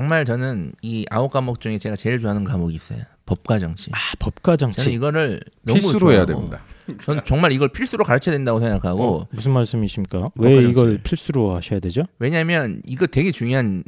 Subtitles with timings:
[0.00, 3.00] 정말 저는 이 아홉 과목 중에 제가 제일 좋아하는 과목이 있어요.
[3.26, 3.90] 법과 정치.
[3.92, 6.62] 아 법과 저는 정치 이거를 너무 필수로 해야 좋아하고 됩니다.
[7.04, 10.24] 저는 정말 이걸 필수로 가르쳐야 된다고 생각하고 어, 무슨 말씀이십니까?
[10.36, 11.02] 왜 이걸.
[11.02, 12.04] 필수로 하셔야 되죠?
[12.18, 13.84] 왜냐하면 이거 되게 중요한.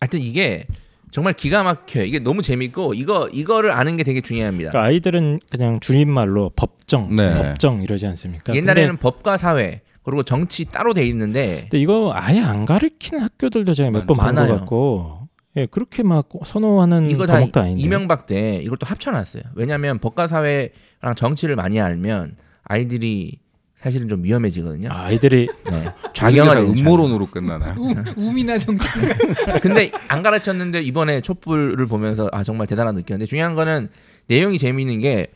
[0.00, 0.66] 하여튼 이게
[1.12, 2.02] 정말 기가 막혀요.
[2.04, 4.72] 이게 너무 재밌고 이거 이거를 아는 게 되게 중요합니다.
[4.72, 7.32] 그러니까 아이들은 그냥 줄임말로 법정, 네.
[7.32, 8.52] 법정 이러지 않습니까?
[8.56, 13.72] 옛날에는 근데, 법과 사회 그리고 정치 따로 돼 있는데 근데 이거 아예 안 가르치는 학교들도
[13.72, 14.54] 제가 몇 번 본것 많아요.
[14.56, 15.23] 같고,
[15.56, 17.80] 예 그렇게 막 선호하는 이거 다 과목도 아닌데.
[17.80, 19.42] 이명박 때 이걸 또 합쳐놨어요.
[19.54, 23.38] 왜냐하면 법과 사회랑 정치를 많이 알면 아이들이
[23.78, 24.88] 사실은 좀 위험해지거든요.
[24.90, 25.84] 아, 아이들이 네.
[26.14, 27.74] 되죠, 음모론으로 끝나나요?
[27.78, 28.88] 우, 우미나 정치.
[29.60, 33.88] 근데 안 가르쳤는데 이번에 촛불을 보면서 아 정말 대단하다 느꼈는데 중요한 거는
[34.26, 35.28] 내용이 재미있는 게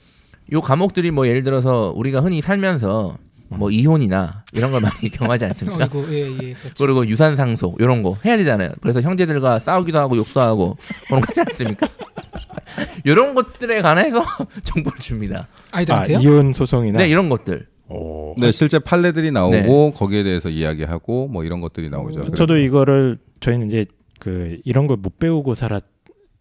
[0.52, 3.18] 요 과목들이 뭐 예를 들어서 우리가 흔히 살면서
[3.51, 5.85] 뭐 이혼이나 이런 걸 많이 경험하지 않습니까?
[5.85, 6.52] 어이구, 예, 예.
[6.52, 6.74] 그렇죠.
[6.79, 8.71] 그리고 유산 상속 이런 거 해야 되잖아요.
[8.82, 11.88] 그래서 형제들과 싸우기도 하고 욕도 하고 그런 거 하지 않습니까?
[13.05, 14.23] 이런 것들에 관해서
[14.65, 15.49] 정보를 줍니다.
[15.73, 16.18] 아, 아이들한테요?
[16.21, 17.66] 이혼 소송이나 네, 이런 것들.
[17.88, 18.35] 오.
[18.38, 19.93] 네, 실제 판례들이 나오고 네.
[19.96, 22.33] 거기에 대해서 이야기하고 뭐 이런 것들이 나오죠.
[22.35, 23.87] 저도 이거를 저희는 이제
[24.21, 25.83] 그 이런 걸 못 배우고 살았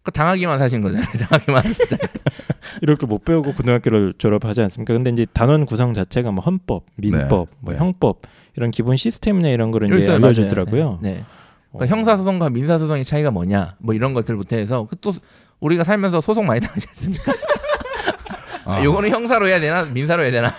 [0.08, 1.06] 그 당하기만 하신 거잖아요.
[1.28, 2.08] 당하기만 하셨잖아요.
[2.80, 4.94] 이렇게 못 배우고 고등학교를 졸업하지 않습니까?
[4.94, 7.56] 근데 이제 단원 구성 자체가 뭐 헌법, 민법, 네.
[7.60, 7.78] 뭐 네.
[7.78, 8.22] 형법
[8.56, 11.00] 이런 기본 시스템이나 이런 거를 이제 알려주더라고요.
[11.02, 11.12] 네.
[11.12, 11.20] 네.
[11.72, 11.78] 어.
[11.78, 15.14] 그러니까 형사소송과 민사소송의 차이가 뭐냐, 뭐 이런 것들부터 해서 그또
[15.60, 17.32] 우리가 살면서 소송 많이 당하지 않습니까?
[18.64, 18.82] 아.
[18.82, 20.50] 요거는 형사로 해야 되나, 민사로 해야 되나?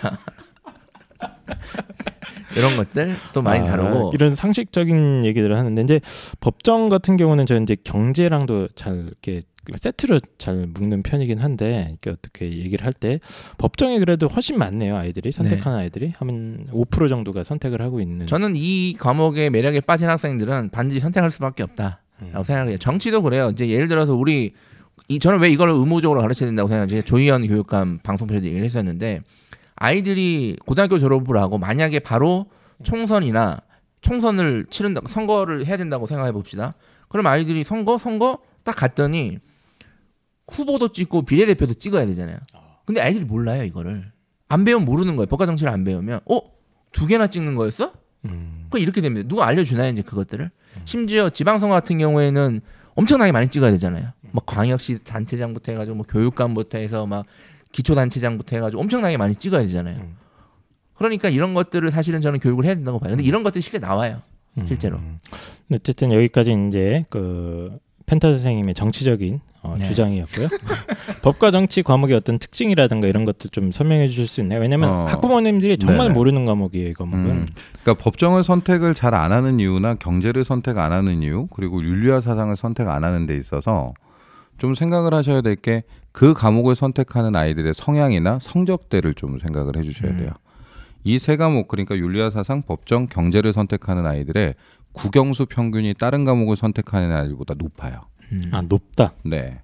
[2.55, 5.99] 이런 것들 또 많이 아, 다루고 이런 상식적인 얘기들을 하는데 이제
[6.39, 9.41] 법정 같은 경우는 저는 이제 경제랑도 잘 이렇게
[9.75, 13.19] 세트로 잘 묶는 편이긴 한데 이렇게 어떻게 얘기를 할 때
[13.59, 18.25] 법정이 그래도 훨씬 많네요 아이들이 선택하는 아이들이 하면 5% 정도가 선택을 하고 있는.
[18.25, 22.43] 저는 이 과목의 매력에 빠진 학생들은 반드시 선택할 수밖에 없다라고 음.
[22.43, 22.77] 생각해요.
[22.77, 23.49] 정치도 그래요.
[23.53, 24.53] 이제 예를 들어서 우리
[25.07, 29.21] 이 저는 왜 이걸 의무적으로 가르쳐야 된다고 생각하면 제가 조희연 교육감 방송 편에서 얘기를 했었는데
[29.79, 32.47] 아이들이 고등학교 졸업을 하고 만약에 바로
[32.83, 33.59] 총선이나
[34.01, 36.75] 총선을 치른다 선거를 해야 된다고 생각해 봅시다.
[37.07, 39.39] 그럼 아이들이 선거 선거 딱 갔더니
[40.51, 42.37] 후보도 찍고 비례대표도 찍어야 되잖아요.
[42.85, 44.11] 근데 아이들이 몰라요 이거를
[44.49, 45.27] 안 배우면 모르는 거예요.
[45.27, 47.93] 법과 정치를 안 배우면 어두 개나 찍는 거였어?
[48.25, 48.67] 음.
[48.69, 49.27] 그 이렇게 됩니다.
[49.29, 50.51] 누가 알려주나요 이제 그것들을?
[50.83, 52.59] 심지어 지방선거 같은 경우에는
[52.95, 54.09] 엄청나게 많이 찍어야 되잖아요.
[54.31, 57.25] 막 광역시 단체장부터 해가지고 뭐 교육감부터 해서 막
[57.71, 59.99] 기초단체장부터 해가지고 엄청나게 많이 찍어야 되잖아요.
[59.99, 60.15] 음.
[60.95, 63.11] 그러니까 이런 것들을 사실은 저는 교육을 해야 된다고 봐요.
[63.11, 64.17] 근데 이런 것들이 실제 나와요.
[64.67, 64.97] 실제로.
[64.97, 65.19] 음.
[65.73, 69.85] 어쨌든 여기까지 이제 그 펜타 선생님의 정치적인 어, 네.
[69.85, 70.47] 주장이었고요.
[71.21, 74.59] 법과 정치 과목의 어떤 특징이라든가 이런 것들 좀 설명해 주실 수 있나요?
[74.59, 75.05] 왜냐하면 어.
[75.05, 76.13] 학부모님들이 정말 네네.
[76.13, 77.25] 모르는 과목이에요, 이 과목은.
[77.25, 77.47] 음.
[77.81, 82.53] 그러니까 법정을 선택을 잘 안 하는 이유나 경제를 선택 안 하는 이유 그리고 윤리와 사상을
[82.55, 83.93] 선택 안 하는 데 있어서
[84.59, 90.17] 좀 생각을 하셔야 될 게 그 과목을 선택하는 아이들의 성향이나 성적대를 좀 생각을 해주셔야 음.
[90.17, 90.29] 돼요.
[91.03, 94.55] 이세 과목 그러니까 윤리와 사상, 법정, 경제를 선택하는 아이들의
[94.91, 98.01] 국영수 평균이 다른 과목을 선택하는 아이들보다 높아요.
[98.31, 98.41] 음.
[98.51, 99.13] 아 높다.
[99.23, 99.61] 네.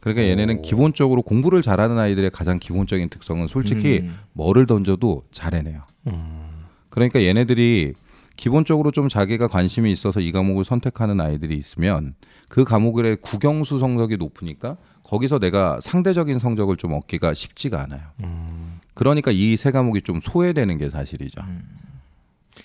[0.00, 4.16] 그러니까 얘네는 기본적으로 공부를 잘하는 아이들의 가장 기본적인 특성은 솔직히 음.
[4.32, 5.82] 뭐를 던져도 잘 해내요.
[6.06, 6.64] 음.
[6.88, 7.94] 그러니까 얘네들이
[8.36, 12.14] 기본적으로 좀 자기가 관심이 있어서 이 과목을 선택하는 아이들이 있으면
[12.48, 18.00] 그 과목의 국영수 성적이 높으니까 거기서 내가 상대적인 성적을 좀 얻기가 쉽지가 않아요.
[18.24, 18.80] 음.
[18.94, 21.40] 그러니까 이 세 과목이 좀 소외되는 게 사실이죠.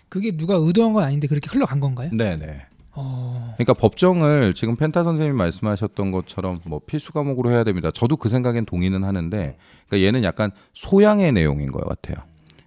[0.10, 2.10] 그게 누가 의도한 건 아닌데 그렇게 흘러간 건가요?
[2.12, 2.66] 네네.
[2.96, 7.90] 어, 그러니까 법정을 지금 펜타 선생님이 말씀하셨던 것처럼 뭐 필수 과목으로 해야 됩니다.
[7.92, 9.58] 저도 그 생각엔 동의는 하는데,
[9.88, 12.18] 그러니까 얘는 약간 소양의 내용인 것 같아요.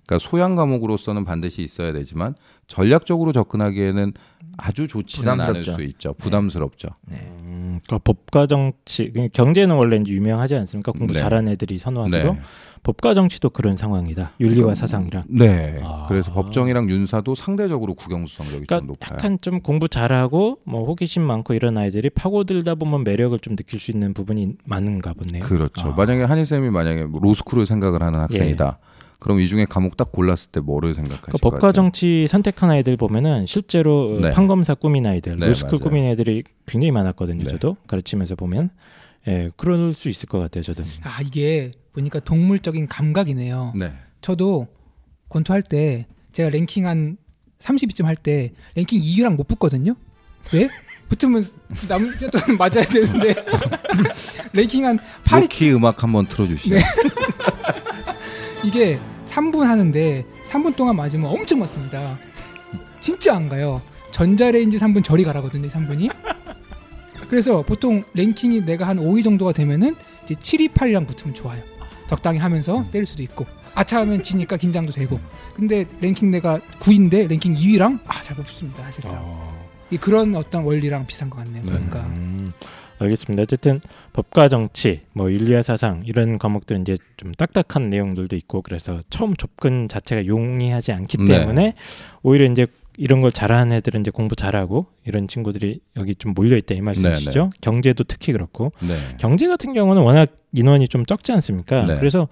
[0.06, 2.34] 그러니까 소양 과목으로서는 반드시 있어야 되지만
[2.68, 4.12] 전략적으로 접근하기에는
[4.58, 5.72] 아주 좋지는 않을 부담스럽죠.
[5.72, 6.14] 수 있죠.
[6.14, 6.88] 부담스럽죠.
[7.06, 7.16] 네.
[7.40, 10.92] 음, 그러니까 법과 정치, 그러니까 경제는 원래 이제 유명하지 않습니까?
[10.92, 11.18] 공부 네.
[11.18, 12.40] 잘하는 애들이 선호하기로 네.
[12.82, 14.32] 법과 정치도 그런 상황이다.
[14.40, 15.24] 윤리와 사상이랑.
[15.28, 15.80] 네.
[15.82, 16.04] 아.
[16.08, 19.10] 그래서 법정이랑 윤사도 상대적으로 국영수 성적이 그러니까 좀 높아요.
[19.12, 23.90] 약간 좀 공부 잘하고 뭐 호기심 많고 이런 아이들이 파고들다 보면 매력을 좀 느낄 수
[23.90, 25.42] 있는 부분이 많은가 보네요.
[25.42, 25.88] 그렇죠.
[25.88, 25.94] 아.
[25.96, 28.78] 만약에 한희 쌤이 만약에 뭐 로스쿨을 생각을 하는 학생이다.
[29.18, 31.72] 그럼 이 중에 과목 딱 골랐을 때 뭐를 생각하실 그러니까 것 법과 같아요?
[31.72, 34.30] 정치 선택한 아이들 보면은 실제로 네.
[34.30, 35.78] 판검사 꾸민 아이들, 네, 로스쿨.
[35.78, 37.38] 꾸민 애들이 굉장히 많았거든요.
[37.38, 37.50] 네.
[37.50, 38.70] 저도 가르치면서 보면,
[39.26, 40.62] 예, 그럴 수 있을 것 같아요.
[40.62, 40.82] 저도.
[41.02, 43.72] 아 이게 보니까 동물적인 감각이네요.
[43.76, 43.92] 네.
[44.20, 44.68] 저도
[45.30, 47.16] 권투할 때 제가 랭킹 한
[47.58, 49.94] 30위쯤 할 때 랭킹 2위랑 못 붙거든요.
[50.52, 50.68] 왜?
[51.08, 51.42] 붙으면
[51.88, 53.34] 남자도 맞아야 되는데
[54.52, 56.74] 랭킹 한 8위 로키 음악 한번 틀어주시죠.
[56.74, 56.80] 네.
[58.66, 62.18] 이게 3분 하는데 3분 동안 맞으면 엄청 맞습니다.
[63.00, 63.80] 진짜 안 가요.
[64.10, 66.12] 전자레인지 3분 저리 가라거든요, 3분이.
[67.30, 71.62] 그래서 보통 랭킹이 내가 한 5위 정도가 되면은 이제 7위, 8위랑 붙으면 좋아요.
[72.08, 73.46] 적당히 하면서 때릴 수도 있고
[73.76, 75.20] 아차하면 지니까 긴장도 되고.
[75.54, 79.18] 근데 랭킹 내가 9위인데 랭킹 2위랑 아잘못 붙습니다 사실상.
[79.20, 79.66] 어.
[79.90, 81.62] 이 그런 어떤 원리랑 비슷한 것 같네요.
[81.62, 81.70] 네.
[81.70, 82.25] 그러니까 음,
[82.98, 83.42] 알겠습니다.
[83.42, 83.80] 어쨌든
[84.12, 89.88] 법과 정치, 뭐 윤리와 사상 이런 과목들은 이제 좀 딱딱한 내용들도 있고 그래서 처음 접근
[89.88, 91.38] 자체가 용이하지 않기 네.
[91.38, 91.74] 때문에
[92.22, 92.66] 오히려 이제
[92.98, 97.50] 이런 걸 잘하는 애들은 이제 공부 잘하고 이런 친구들이 여기 좀 몰려 있다 이 말씀이시죠.
[97.60, 98.96] 경제도 특히 그렇고 네.
[99.18, 101.84] 경제 같은 경우는 워낙 인원이 좀 적지 않습니까?
[101.84, 101.94] 네.
[101.96, 102.28] 그래서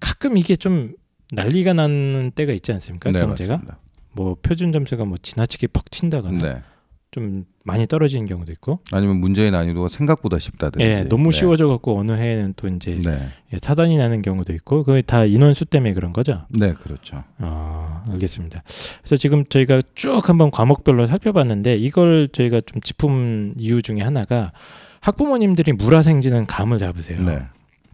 [0.00, 0.94] 가끔 이게 좀
[1.30, 3.12] 난리가 나는 때가 있지 않습니까?
[3.12, 3.78] 네, 경제가 맞습니다.
[4.12, 6.62] 뭐 표준 점수가 뭐 지나치게 퍽 튄다거나 네.
[7.10, 10.84] 좀 많이 떨어지는 경우도 있고 아니면 문제의 난이도가 생각보다 쉽다든지.
[10.84, 11.38] 예, 너무 네.
[11.38, 13.28] 쉬워져 갖고 어느 해에는 또 이제 네.
[13.52, 16.44] 예, 차단이 나는 경우도 있고 그게 다 인원수 때문에 그런 거죠.
[16.50, 17.24] 네, 그렇죠.
[17.38, 18.62] 아, 알겠습니다.
[18.98, 24.52] 그래서 지금 저희가 쭉 한번 과목별로 살펴봤는데 이걸 저희가 좀 짚은 이유 중에 하나가
[25.00, 27.22] 학부모님들이 물화생지는 감을 잡으세요.
[27.22, 27.42] 네.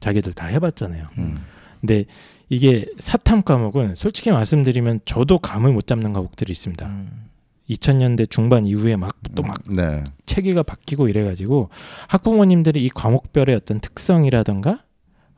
[0.00, 1.06] 자기들 다 해봤잖아요.
[1.19, 1.38] 음.
[1.81, 2.05] 근데
[2.49, 6.87] 이게 사탐 과목은 솔직히 말씀드리면 저도 감을 못 잡는 과목들이 있습니다.
[6.87, 7.24] 음.
[7.70, 10.05] 2000년대 중반 이후에 막 또막 네.
[10.26, 11.70] 체계가 바뀌고 이래가지고
[12.08, 14.81] 학부모님들이 이 과목별의 어떤 특성이라던가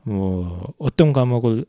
[0.03, 1.65] 뭐 어떤 과목을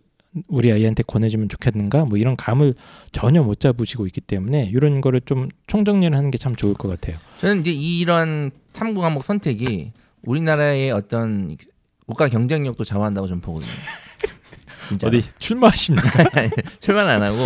[0.49, 2.75] 우리 아이한테 권해주면 좋겠는가 뭐 이런 감을
[3.12, 7.16] 전혀 못 잡으시고 있기 때문에 이런 거를 좀 총정리를 하는 게 참 좋을 것 같아요.
[7.38, 11.56] 저는 이제 이런 탐구 과목 선택이 우리나라의 어떤
[12.06, 13.70] 국가 경쟁력도 좌우한다고 좀 보거든요.
[14.88, 16.08] 진짜 어디 출마하십니까?
[16.81, 17.38] 출발 안 하고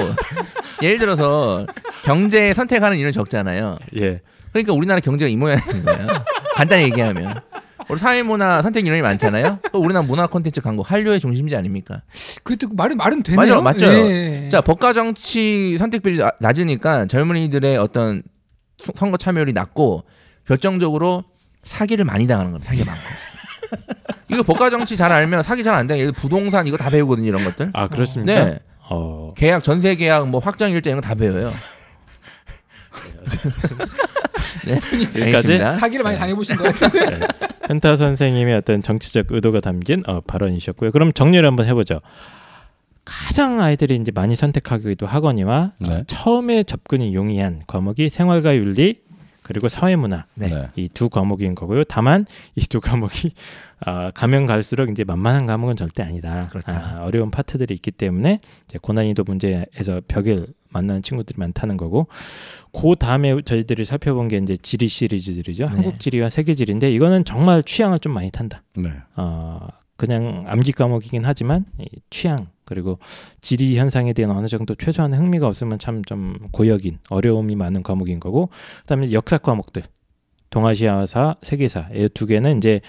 [0.82, 1.67] 예를 들어서
[2.05, 3.79] 경제 선택하는 인원 적잖아요.
[3.96, 4.20] 예.
[4.52, 6.06] 그러니까 우리나라 경제가 이 모양인 거예요.
[6.55, 7.40] 간단히 얘기하면
[7.88, 9.58] 우리 사회문화 선택 인원이 많잖아요.
[9.73, 12.02] 또 우리나라 문화 콘텐츠 광고 한류의 중심지 아닙니까?
[12.43, 13.40] 그것도 말은 말은 되네요.
[13.40, 13.87] 맞아, 맞죠.
[13.87, 14.49] 예.
[14.50, 18.23] 자 법과 정치 선택 비율이 나- 낮으니까 젊은이들의 어떤
[18.82, 20.05] 소- 선거 참여율이 낮고
[20.46, 21.25] 결정적으로
[21.64, 22.70] 사기를 많이 당하는 겁니다.
[22.73, 23.02] 사기 많고.
[24.28, 27.26] 이거 법과 정치 잘 알면 사기 잘안 들어 부동산 이거 다 배우거든요.
[27.28, 27.70] 이런 것들.
[27.73, 28.44] 아 그렇습니까?
[28.44, 28.58] 네.
[28.93, 29.33] 어.
[29.37, 31.50] 계약 전세 계약 뭐 확정 일자 이런 거 다 배워요.
[34.67, 34.75] 네.
[34.75, 35.23] 여기까지?
[35.23, 35.71] 알겠습니다.
[35.73, 37.27] 사기를 많이 당해보신 것 같은데.
[37.67, 40.91] 펜타 선생님의 어떤 정치적 의도가 담긴 어, 발언이셨고요.
[40.93, 42.00] 그럼 정리를 한번 해보죠.
[43.05, 46.05] 가장 아이들이 이제 많이 선택하기도 하거니와 네.
[46.06, 49.00] 처음에 접근이 용이한 과목이 생활과 윤리
[49.43, 50.47] 그리고 사회문화 네.
[50.49, 50.69] 네.
[50.77, 51.83] 이두 과목인 거고요.
[51.85, 53.33] 다만 이 두 과목이
[53.84, 56.49] 아, 가면 갈수록 이제 만만한 과목은 절대 아니다.
[56.49, 56.73] 그렇다.
[56.73, 62.06] 아, 어려운 파트들이 있기 때문에 이제 고난이도 문제에서 벽을 만나는 친구들이 많다는 거고
[62.73, 65.64] 그 다음에 저희들이 살펴본 게 이제 지리 시리즈들이죠.
[65.64, 65.70] 네.
[65.70, 68.62] 한국 지리와 세계 지리인데 이거는 정말 취향을 좀 많이 탄다.
[68.76, 68.90] 네.
[69.17, 72.99] 어, 그냥 암기 과목이긴 하지만 이 취향 그리고
[73.43, 78.49] 지리 현상에 대한 어느 정도 최소한의 흥미가 없으면 참 좀 고역인 어려움이 많은 과목인 거고
[78.82, 79.82] 그다음에 역사 과목들
[80.50, 82.81] 동아시아사 세계사 이 두 개는 이제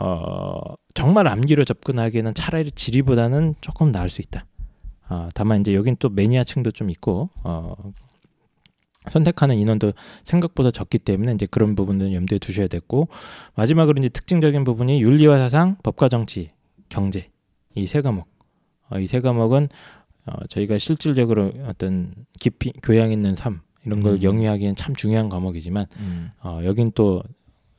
[0.00, 0.60] 어,
[0.94, 4.44] 정말 암기로 접근하기에는 차라리 지리보다는 조금 나을 수 있다.
[5.08, 7.74] 어, 다만 이제 여긴 또 매니아층도 좀 있고 어,
[9.08, 9.92] 선택하는 인원도
[10.24, 13.08] 생각보다 적기 때문에 이제 그런 부분들은 염두에 두셔야 됐고
[13.54, 16.50] 마지막으로 이제 특징적인 부분이 윤리와 사상, 법과 정치,
[16.88, 17.28] 경제
[17.76, 18.26] 이 세 과목.
[18.90, 19.68] 어, 이 세 과목은
[20.26, 24.22] 어, 저희가 실질적으로 어떤 깊이 교양 있는 삶 이런 걸 음.
[24.22, 26.30] 영위하기엔 참 중요한 과목이지만 음.
[26.42, 27.22] 어, 여긴 또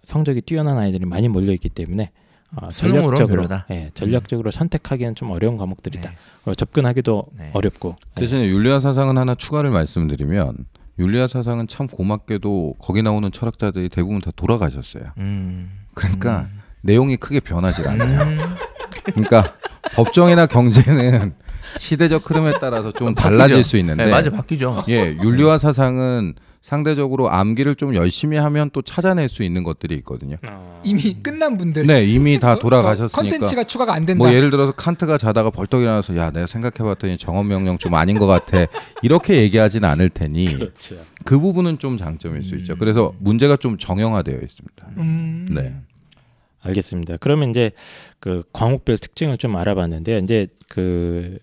[0.07, 2.11] 성적이 뛰어난 아이들이 많이 몰려 있기 때문에
[2.55, 3.43] 어, 전략적으로.
[3.71, 6.09] 예, 전략적으로 선택하기엔 좀 어려운 과목들이다.
[6.09, 6.15] 네.
[6.45, 7.49] 어, 접근하기도 네.
[7.51, 7.97] 어렵고.
[8.15, 8.21] 예.
[8.21, 10.65] 대신에 윤리와 사상은 하나 추가를 말씀드리면
[10.97, 15.03] 윤리와 사상은 참 고맙게도 거기 나오는 철학자들이 대부분 다 돌아가셨어요.
[15.17, 15.71] 음.
[15.93, 16.47] 그러니까
[16.83, 18.21] 내용이 크게 변하지 않아요.
[18.21, 18.39] 음.
[19.03, 19.55] 그러니까
[19.95, 21.33] 법정이나 경제는
[21.77, 24.85] 시대적 흐름에 따라서 좀 달라질 수 있는데 네, 맞아 바뀌죠.
[24.87, 26.33] 예, 윤리와 사상은
[26.67, 30.35] 상대적으로 암기를 좀 열심히 하면 또 찾아낼 수 있는 것들이 있거든요.
[30.45, 31.87] 어, 이미 끝난 분들.
[31.87, 33.15] 네, 이미 다 더- 돌아가셨으니까.
[33.15, 34.17] 더 컨텐츠가 추가가 안 된다.
[34.21, 38.27] 뭐 예를 들어서 칸트가 자다가 벌떡 일어나서 야 내가 생각해봤더니 정원 명령 좀 아닌 것
[38.27, 38.65] 같아
[39.01, 40.97] 이렇게 얘기하지는 않을 테니 그렇죠.
[41.23, 42.75] 그 부분은 좀 장점일 수 있죠.
[42.75, 44.87] 그래서 문제가 좀 정형화되어 있습니다.
[44.97, 45.47] 음.
[45.49, 45.73] 네.
[46.63, 47.15] 알겠습니다.
[47.21, 47.71] 그러면 이제
[48.19, 51.37] 그 과목별 특징을 좀 알아봤는데 이제 그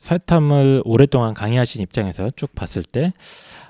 [0.00, 3.12] 사탐을 오랫동안 강의하신 입장에서 쭉 봤을 때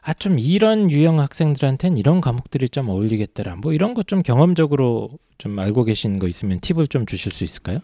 [0.09, 3.57] 아 좀 이런 유형 학생들한테는 이런 과목들이 좀 어울리겠더라.
[3.57, 7.81] 뭐 이런 것 좀 경험적으로 좀 알고 계신 거 있으면 팁을 좀 주실 수 있을까요?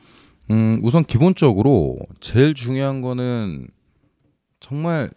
[0.52, 3.66] 음, 우선 기본적으로 제일 중요한 거는
[4.60, 5.10] 정말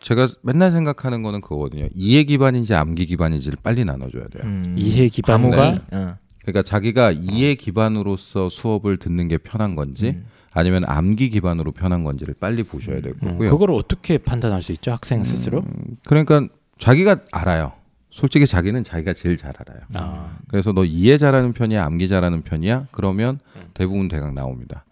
[0.00, 1.88] 제가 맨날 생각하는 거는 그거거든요.
[1.92, 4.44] 이해 기반인지 암기 기반인지를 빨리 나눠줘야 돼요.
[4.44, 4.76] 음.
[4.78, 6.16] 이해 기반과 과목이, 어.
[6.42, 10.26] 그러니까 자기가 이해 기반으로서 수업을 듣는 게 편한 건지 음.
[10.54, 13.50] 아니면 암기 기반으로 편한 건지를 빨리 보셔야 될 음, 거고요.
[13.50, 14.92] 그걸 어떻게 판단할 수 있죠?
[14.92, 15.58] 학생 스스로?
[15.60, 16.46] 음, 그러니까
[16.78, 17.72] 자기가 알아요.
[18.10, 19.80] 솔직히 자기는 자기가 제일 잘 알아요.
[19.94, 20.36] 아.
[20.48, 22.86] 그래서 너 이해 잘하는 편이야, 암기 잘하는 편이야?
[22.92, 23.40] 그러면
[23.74, 24.84] 대부분 대강 나옵니다.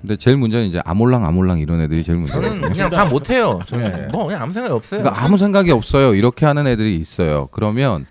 [0.00, 2.68] 근데 제일 문제는 이제 아몰랑 아몰랑 이런 애들이 제일 저는 문제거든요.
[2.72, 3.58] 그냥 다 못해요.
[3.66, 4.06] 저는 네.
[4.12, 5.00] 뭐 그냥 아무 생각이 없어요.
[5.02, 6.14] 그러니까 아무 생각이 없어요.
[6.14, 7.48] 이렇게 하는 애들이 있어요.
[7.50, 8.06] 그러면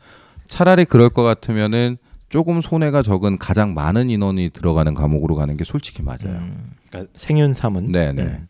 [0.47, 1.97] 차라리 그럴 것 같으면은
[2.27, 6.25] 조금 손해가 적은 가장 많은 인원이 들어가는 과목으로 가는 게 솔직히 맞아요.
[6.25, 6.71] 음.
[6.97, 7.91] 그러니까 생윤 사문.
[7.91, 8.21] 네네.
[8.23, 8.47] 음.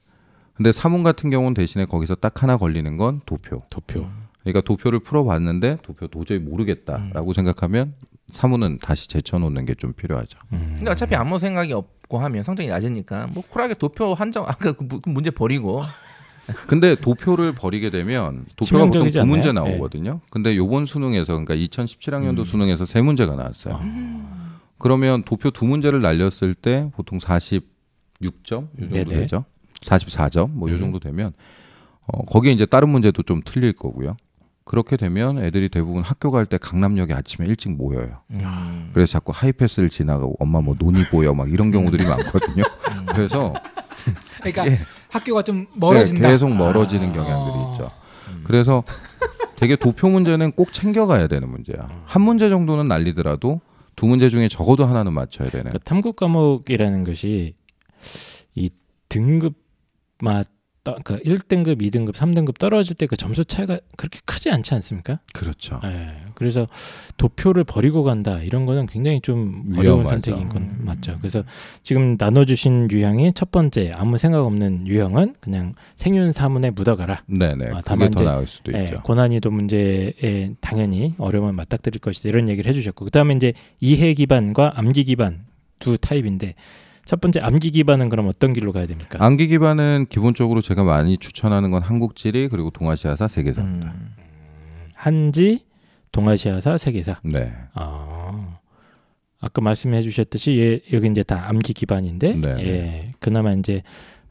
[0.54, 3.62] 근데 사문 같은 경우는 대신에 거기서 딱 하나 걸리는 건 도표.
[3.70, 4.08] 도표.
[4.42, 7.94] 그러니까 도표를 풀어봤는데 도표 도저히 모르겠다라고 생각하면
[8.32, 10.38] 사문은 다시 제쳐놓는 게 좀 필요하죠.
[10.54, 10.76] 음.
[10.78, 15.00] 근데 어차피 아무 생각이 없고 하면 성적이 낮으니까 뭐 쿨하게 도표 한정 아까 그 무-
[15.02, 15.84] 그 문제 버리고
[16.66, 19.66] 근데 도표를 버리게 되면 도표가 보통 두 문제 않나요?
[19.68, 20.22] 나오거든요.
[20.32, 22.44] 근데 요번 수능에서 그러니까 2017학년도 음.
[22.46, 23.80] 수능에서 세 문제가 나왔어요.
[24.80, 27.20] 그러면 도표 두 문제를 날렸을 때 보통
[28.22, 29.06] 46점 요 정도 네네.
[29.22, 29.46] 되죠.
[29.82, 30.80] 44점 뭐요 음.
[30.80, 31.34] 정도 되면
[32.08, 34.18] 어 거기에 이제 다른 문제도 좀 틀릴 거고요.
[34.64, 38.22] 그렇게 되면 애들이 대부분 학교 갈 때 강남역에 아침에 일찍 모여요.
[38.32, 38.90] 음.
[38.94, 42.64] 그래서 자꾸 하이패스를 지나가고 엄마 뭐 논이 보여 막 이런 경우들이 많거든요.
[42.92, 43.06] 음.
[43.08, 43.54] 그래서
[44.40, 44.80] 그러니까 예.
[45.10, 46.22] 학교가 좀 멀어진다.
[46.22, 47.72] 네, 계속 멀어지는 경향들이 아.
[47.72, 47.92] 있죠.
[48.44, 48.84] 그래서
[49.56, 51.88] 되게 도표 문제는 꼭 챙겨가야 되는 문제야.
[52.06, 53.62] 한 문제 정도는 날리더라도
[53.96, 55.64] 두 문제 중에 적어도 하나는 맞춰야 되는.
[55.64, 57.56] 그러니까 탐구 과목이라는 것이
[58.56, 58.70] 이
[59.10, 60.50] 등급마다
[60.84, 65.20] 그러니까 1등급, 2등급, 3등급 떨어질 때 그 점수 차이가 그렇게 크지 않지 않습니까?
[65.34, 65.82] 그렇죠.
[65.84, 66.12] 예.
[66.34, 66.66] 그래서
[67.18, 70.10] 도표를 버리고 간다 이런 거는 굉장히 좀 어려운 위험하죠.
[70.10, 70.78] 선택인 건 음.
[70.86, 71.18] 맞죠.
[71.20, 71.44] 그래서
[71.84, 77.24] 지금 나눠주신 유형이 첫 번째 아무 생각 없는 유형은 그냥 생윤 사문에 묻어가라.
[77.28, 77.66] 네네.
[77.74, 79.02] 아, 다만 더 나을 수도 예, 있죠.
[79.04, 83.52] 고난이도 문제에 당연히 어려움을 맞닥뜨릴 것이다 이런 얘기를 해주셨고 그 다음에 이제
[83.82, 85.46] 이해 기반과 암기 기반
[85.80, 86.56] 두 타입인데
[87.08, 89.18] 첫 번째 암기 기반은 그럼 어떤 길로 가야 됩니까?
[89.24, 93.92] 암기 기반은 기본적으로 제가 많이 추천하는 건 한국지리 그리고 동아시아사 세계사입니다.
[93.92, 94.14] 음.
[94.94, 95.62] 한지,
[96.12, 97.22] 동아시아사, 세계사.
[97.24, 97.54] 네.
[97.74, 98.60] 아,
[99.40, 102.48] 아까 말씀해 주셨듯이 예, 여기 이제 다 암기 기반인데 네.
[102.60, 103.84] 예, 그나마 이제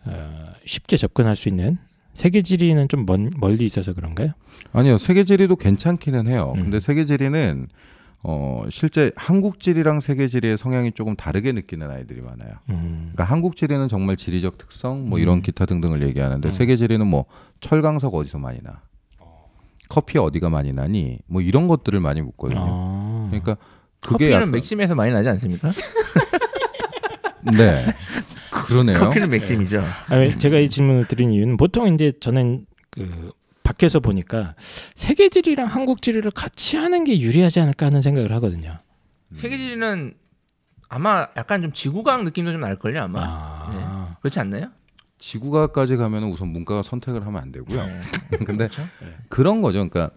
[0.05, 1.79] 어, 쉽게 접근할 수 있는
[2.13, 4.33] 세계지리는 좀 먼, 멀리 있어서 그런가요?
[4.73, 4.99] 아니요.
[4.99, 6.53] 세계지리도 괜찮기는 해요.
[6.57, 6.61] 음.
[6.61, 7.69] 근데 세계지리는
[8.29, 12.55] 어 실제 한국 지리랑 세계 지리의 성향이 조금 다르게 느끼는 아이들이 많아요.
[12.71, 15.23] 음, 그러니까 한국 지리는 정말 지리적 특성 뭐 음.
[15.23, 16.51] 이런 기타 등등을 얘기하는데 음.
[16.51, 17.27] 세계 지리는 뭐
[17.61, 18.83] 철강석 어디서 많이 나,
[19.89, 22.59] 커피 어디가 많이 나니 뭐 이런 것들을 많이 묻거든요.
[22.69, 23.55] 아, 그러니까
[24.01, 25.71] 그게 커피는 약간- 맥심에서 많이 나지 않습니까?
[27.57, 27.87] 네
[28.51, 28.99] 그러네요.
[28.99, 29.83] 커피는 맥심이죠.
[30.09, 33.31] 아니, 제가 이 질문을 드린 이유는 보통 이제 저는 그
[33.67, 34.55] 밖에서 보니까
[34.95, 38.79] 세계 지리랑 한국 지리를 같이 하는 게 유리하지 않을까 하는 생각을 하거든요.
[39.35, 40.15] 세계 지리는
[40.89, 43.21] 아마 약간 좀 지구과학 느낌도 좀 날걸요 아마.
[43.25, 44.71] 아, 그렇지 않나요?
[45.19, 47.85] 지구과학까지 가면 우선 문과가 선택을 하면 안 되고요.
[47.85, 48.01] 네.
[48.47, 48.83] 근데 그렇죠?
[49.29, 49.89] 그런 거죠.
[49.89, 50.15] 그러니까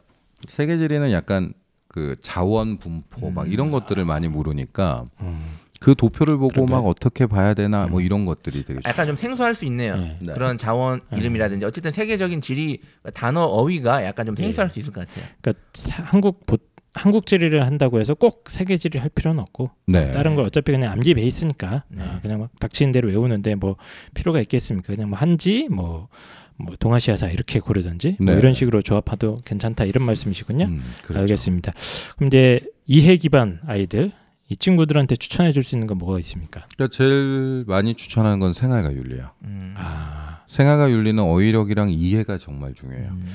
[0.47, 1.53] 세계 지리는 약간
[1.87, 6.75] 그 자원 분포 막 이런 것들을 많이 물으니까 음, 그 도표를 보고 그러게요.
[6.75, 8.05] 막 어떻게 봐야 되나 뭐 음.
[8.05, 9.95] 이런 것들이 되게 약간 좀 생소할 수 있네요.
[9.95, 10.17] 네.
[10.21, 10.33] 네.
[10.33, 11.19] 그런 자원 네.
[11.19, 12.79] 이름이라든지 어쨌든 세계적인 지리
[13.13, 15.25] 단어 어휘가 약간 좀 생소할 수 있을 것 같아요.
[15.41, 16.57] 그러니까 사- 한국 보,
[16.93, 20.11] 한국 지리를 한다고 해서 꼭 세계 지리 할 필요는 없고 네.
[20.11, 22.03] 다른 걸 어차피 그냥 암기 베이스니까 네.
[22.03, 23.77] 아, 그냥 막 닥치는 대로 외우는데 뭐
[24.13, 24.93] 필요가 있겠습니까?
[24.93, 26.09] 그냥 뭐 한지 뭐,
[26.57, 28.39] 뭐 동아시아사 이렇게 고르든지 뭐 네.
[28.39, 30.65] 이런 식으로 조합해도 괜찮다 이런 말씀이시군요.
[30.65, 31.21] 음, 그렇죠.
[31.21, 31.71] 알겠습니다.
[32.17, 34.11] 그럼 이제 이해 기반 아이들
[34.49, 36.65] 이 친구들한테 추천해 줄 수 있는 건 뭐가 있습니까?
[36.75, 39.31] 그러니까 제일 많이 추천하는 건 생활과 윤리야.
[39.43, 39.73] 음.
[39.77, 43.09] 아, 생활과 윤리는 어휘력이랑 이해가 정말 중요해요.
[43.11, 43.25] 음.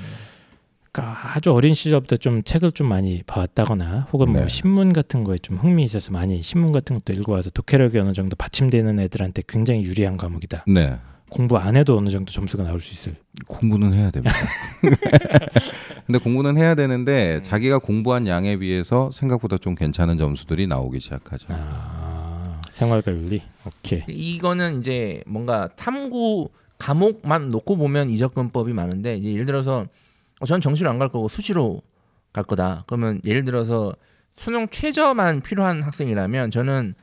[0.90, 4.49] 그러니까 아주 어린 시절부터 좀 책을 좀 많이 봐왔다거나 혹은 뭐 네.
[4.49, 8.99] 신문 같은 거에 좀 흥미 있어서 많이 신문 같은 것도 읽어와서 독해력이 어느 정도 받침되는
[9.00, 10.64] 애들한테 굉장히 유리한 과목이다.
[10.68, 10.99] 네.
[11.30, 13.16] 공부 안 해도 어느 정도 점수가 나올 수 있을.
[13.49, 14.35] 공부는 해야 됩니다.
[16.06, 21.46] 근데 공부는 해야 되는데 자기가 공부한 양에 비해서 생각보다 좀 괜찮은 점수들이 나오기 시작하죠.
[21.50, 23.42] 아, 생활과 윤리.
[23.66, 24.02] 오케이.
[24.08, 29.87] 이거는 이제 뭔가 탐구 과목만 놓고 보면 이적근법이 많은데 이제 예를 들어서
[30.40, 31.80] 어, 전 정시로 안 갈 거고 수시로
[32.34, 32.84] 갈 거다.
[32.87, 33.94] 그러면 예를 들어서
[34.37, 36.94] 수능 최저만 필요한 학생이라면 저는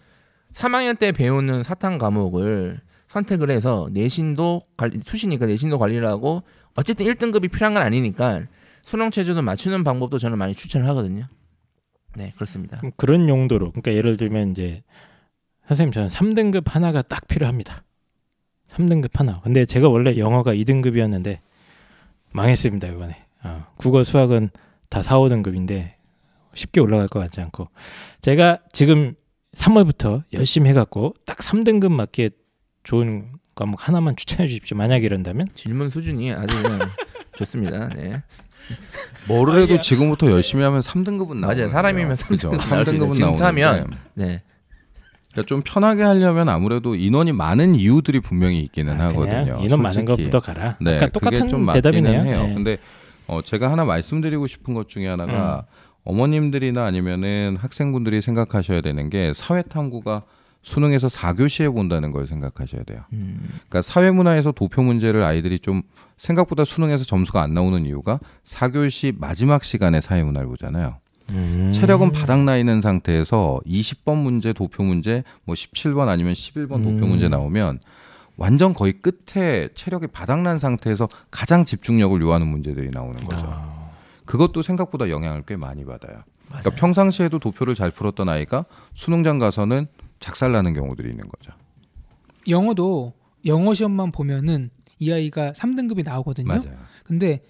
[0.54, 6.44] 3학년 때 배우는 사탕 과목을 선택을 해서 내신도 관리, 수시니까 내신도 관리를 하고
[6.76, 8.44] 어쨌든 1등급이 필요한 건 아니니까
[8.84, 11.28] 수능 최저도 맞추는 방법도 저는 많이 추천을 하거든요.
[12.16, 12.82] 네, 그렇습니다.
[12.98, 14.84] 그런 용도로 그러니까 예를 들면 이제
[15.68, 17.84] 선생님 저는 3등급 하나가 딱 필요합니다.
[18.70, 19.42] 3등급 하나.
[19.42, 21.40] 근데 제가 원래 영어가 2등급이었는데
[22.34, 23.18] 망했습니다 이번에.
[23.44, 24.50] 어, 국어 수학은
[24.90, 25.94] 다 4, 5등급인데
[26.54, 27.70] 쉽게 올라갈 것 같지 않고
[28.22, 29.14] 제가 지금
[29.54, 32.30] 3월부터 열심히 해갖고 딱 3등급 맞게
[32.84, 34.78] 좋은 과목 하나만 추천해 주십시오.
[34.78, 36.56] 만약 이런다면 질문 수준이 아주
[37.36, 37.90] 좋습니다.
[37.90, 38.22] 네.
[39.28, 41.58] 뭐를 해도 지금부터 열심히 하면 3등급은 나와요.
[41.58, 41.70] 맞아요.
[41.70, 42.52] 사람이면 그죠.
[42.52, 43.10] 3등급은 나올 수 있어요.
[43.10, 44.42] 3등급은 지금 타면 나오는데 네.
[45.32, 49.58] 그러니까 좀 편하게 하려면 아무래도 인원이 많은 이유들이 분명히 있기는 아, 하거든요.
[49.62, 50.26] 인원 많은 거 솔직히.
[50.26, 50.78] 묻어가라.
[50.82, 52.22] 네, 그게 똑같은 좀 맞기는 대답이네요.
[52.24, 52.48] 해요.
[52.48, 52.54] 네.
[52.54, 52.78] 근데
[53.28, 55.82] 어, 제가 하나 말씀드리고 싶은 것 중에 하나가 음.
[56.04, 60.24] 어머님들이나 아니면은 학생분들이 생각하셔야 되는 게 사회 탐구가
[60.64, 63.02] 수능에서 4교시에 본다는 걸 생각하셔야 돼요.
[63.14, 63.40] 음.
[63.70, 65.82] 그러니까 사회 문화에서 도표 문제를 아이들이 좀
[66.22, 70.98] 생각보다 수능에서 점수가 안 나오는 이유가 4교시 마지막 시간에 사회 문화를 보잖아요.
[71.30, 71.72] 음.
[71.74, 77.10] 체력은 바닥 나 있는 상태에서 20번 문제 도표 문제 뭐 17번 아니면 11번 도표 음.
[77.10, 77.80] 문제 나오면
[78.38, 83.52] 완전 거의 끝에 체력이 바닥 난 상태에서 가장 집중력을 요하는 문제들이 나오는 거죠.
[84.26, 86.24] 그것도 생각보다 영향을 꽤 많이 받아요.
[86.48, 89.88] 그러니까 평상시에도 도표를 잘 풀었던 아이가 수능장 가서는
[90.20, 91.52] 작살나는 경우들이 있는 거죠.
[92.48, 93.14] 영어도
[93.46, 94.70] 영어 시험만 보면은
[95.02, 96.48] 이 아이가 3등급이 나오거든요.
[96.48, 96.78] 맞아요.
[97.04, 97.42] 근데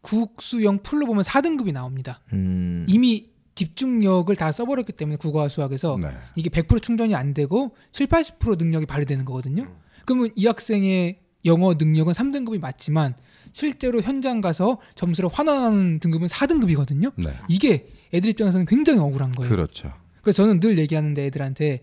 [0.00, 2.20] 국수영 풀로 보면 4등급이 나옵니다.
[2.32, 2.86] 음.
[2.88, 6.08] 이미 집중력을 다 써버렸기 때문에 국어와 수학에서 네.
[6.36, 9.76] 이게 100% 충전이 안 되고 7, 80% 능력이 발휘되는 거거든요.
[10.06, 13.16] 그러면 이 학생의 영어 능력은 3등급이 맞지만
[13.52, 17.12] 실제로 현장 가서 점수를 환원하는 등급은 4등급이거든요.
[17.16, 17.34] 네.
[17.48, 19.50] 이게 애들 입장에서는 굉장히 억울한 거예요.
[19.50, 19.92] 그렇죠.
[20.22, 21.82] 그래서 저는 늘 얘기하는데 애들한테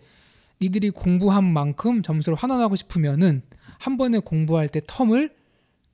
[0.62, 3.42] 니들이 공부한 만큼 점수를 환원하고 싶으면은
[3.80, 5.32] 한 번에 공부할 때 텀을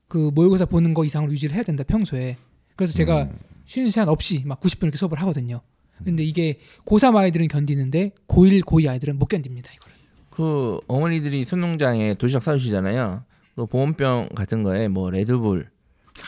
[0.08, 2.38] 그 모의고사 보는 거 이상으로 유지를 해야 된다 평소에.
[2.76, 3.38] 그래서 제가 음.
[3.66, 5.62] 쉬는 시간 없이 막 90분 이렇게 수업을 하거든요.
[6.04, 9.72] 근데 이게 고3 아이들은 견디는데 고1, 고2 아이들은 못 견딥니다.
[9.74, 9.92] 이걸.
[10.30, 13.24] 그 어머니들이 수능장에 도시락 사주시잖아요.
[13.56, 15.70] 그 보온병 같은 거에 뭐 레드불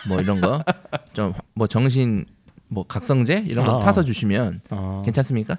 [0.08, 0.64] 뭐 이런 거
[1.14, 2.26] 좀 뭐 정신
[2.68, 5.58] 뭐 각성제 이런 거 아, 타서 주시면 어, 괜찮습니까?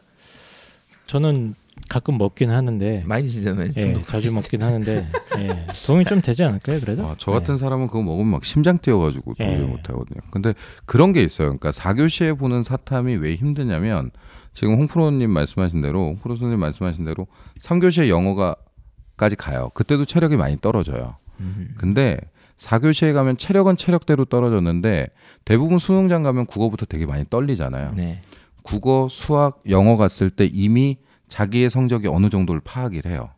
[1.07, 1.55] 저는
[1.89, 3.71] 가끔 먹긴 하는데 많이 드시잖아요.
[3.77, 4.01] 예.
[4.03, 5.07] 자주 먹긴 하는데
[5.39, 6.81] 예, 도움이 좀 되지 않을까요?
[6.81, 9.59] 그래도 와, 저 같은 사람은 그거 먹으면 막 심장 뛰어가지고 도저히 예.
[9.59, 10.21] 못 하거든요.
[10.31, 10.55] 근데
[10.85, 11.57] 그런 게 있어요.
[11.57, 14.11] 그러니까 4교시에 보는 사탐이 왜 힘드냐면
[14.53, 17.27] 지금 홍프로님 말씀하신 대로 홍프로 선생님 말씀하신 대로
[17.61, 19.71] 3교시에 영어가까지 가요.
[19.75, 21.17] 그때도 체력이 많이 떨어져요.
[21.41, 21.75] 음.
[21.77, 22.19] 근데
[22.59, 25.09] 4교시에 가면 체력은 체력대로 떨어졌는데
[25.45, 27.93] 대부분 수능장 가면 국어부터 되게 많이 떨리잖아요.
[27.95, 28.21] 네.
[28.63, 30.97] 국어, 수학, 영어 갔을 때 이미
[31.29, 33.31] 자기의 성적이 어느 정도를 파악을 해요.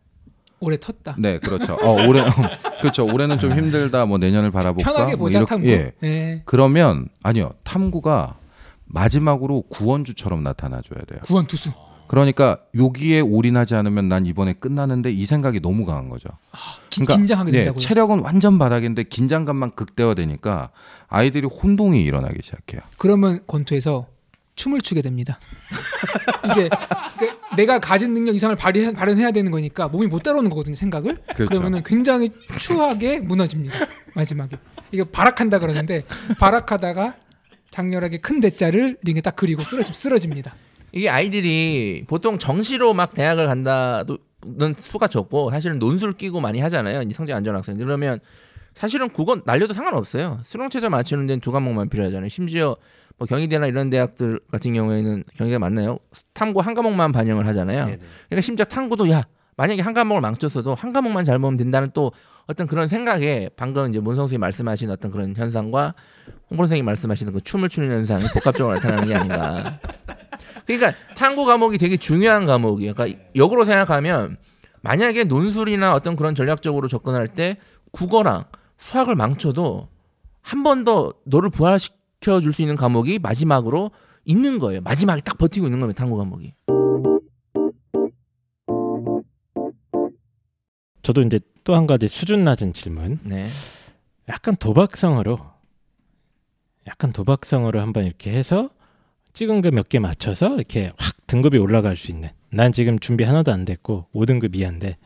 [0.61, 1.15] 오래 텄다.
[1.17, 1.75] 네, 그렇죠.
[1.81, 2.21] 어, 올해
[2.81, 3.05] 그렇죠.
[3.05, 4.05] 올해는 좀 힘들다.
[4.05, 4.91] 뭐 내년을 바라볼까?
[4.91, 5.67] 편하게 뭐 보자 이렇게- 탐구.
[5.69, 5.93] 예.
[6.03, 6.41] 예.
[6.45, 7.51] 그러면 아니요.
[7.63, 8.35] 탐구가
[8.85, 11.19] 마지막으로 구원주처럼 나타나 줘야 돼요.
[11.23, 11.71] 구원 투수.
[12.07, 16.27] 그러니까 여기에 올인하지 않으면 난 이번에 끝나는데 이 생각이 너무 강한 거죠.
[16.89, 17.79] 기, 긴장하게 네, 된다고요.
[17.79, 20.71] 체력은 완전 바닥인데 긴장감만 극대화되니까
[21.07, 22.81] 아이들이 혼동이 일어나기 시작해요.
[22.97, 24.07] 그러면 권투에서
[24.59, 25.39] 춤을 추게 됩니다.
[26.51, 26.69] 이게
[27.17, 31.15] 그 내가 가진 능력 이상을 발휘, 발현해야 되는 거니까 몸이 못 따라오는 거거든요 생각을.
[31.33, 31.45] 그렇죠.
[31.47, 33.77] 그러면은 굉장히 추하게 무너집니다.
[34.15, 34.57] 마지막에
[34.91, 36.01] 이게 발악한다 그러는데
[36.39, 37.15] 발악하다가
[37.71, 40.53] 장렬하게 큰 대자를 링에 딱 그리고 쓰러집 쓰러집니다.
[40.91, 47.07] 이게 아이들이 보통 정시로 막 대학을 간다는 수가 적고 사실은 논술 끼고 많이 하잖아요.
[47.13, 47.77] 성적 안 좋은 학생.
[47.77, 48.19] 그러면
[48.73, 50.39] 사실은 국어 날려도 상관없어요.
[50.43, 52.27] 수능 최저 맞추는 데는 두 과목만 필요하잖아요.
[52.27, 52.75] 심지어
[53.19, 55.99] 뭐 경희대나 이런 대학들 같은 경우에는 경희대 맞나요?
[56.33, 57.85] 탐구 한 과목만 반영을 하잖아요.
[58.29, 59.23] 그러니까 심지어 탐구도 야
[59.57, 62.13] 만약에 한 과목을 망쳤어도 한 과목만 잘 보면 된다는 또
[62.47, 65.93] 어떤 그런 생각에 방금 이제 문성 선생님 말씀하신 어떤 그런 현상과
[66.49, 69.79] 홍보 선생님 말씀하시는 그 춤을 추는 현상이 복합적으로 나타나는 게 아닌가.
[70.65, 72.93] 그러니까 탐구 과목이 되게 중요한 과목이에요.
[72.93, 74.37] 그러니까 역으로 생각하면
[74.81, 77.57] 만약에 논술이나 어떤 그런 전략적으로 접근할 때
[77.91, 78.45] 국어랑
[78.77, 79.89] 수학을 망쳐도
[80.41, 81.89] 한 번 더 너를 부활시
[82.21, 83.91] 켜줄 수 있는 과목이 마지막으로
[84.25, 84.81] 있는 거예요.
[84.81, 86.03] 마지막에 딱 버티고 있는 겁니다.
[86.03, 86.53] 탐구 과목이.
[91.01, 93.19] 저도 이제 또 한 가지 수준 낮은 질문.
[93.23, 93.47] 네.
[94.27, 95.39] 약간 도박성으로
[96.87, 98.69] 약간 도박성으로 한번 이렇게 해서
[99.33, 104.07] 찍은 거몇개 맞춰서 이렇게 확 등급이 올라갈 수 있는 난 지금 준비 하나도 안 됐고
[104.15, 104.97] 5등급 이하인데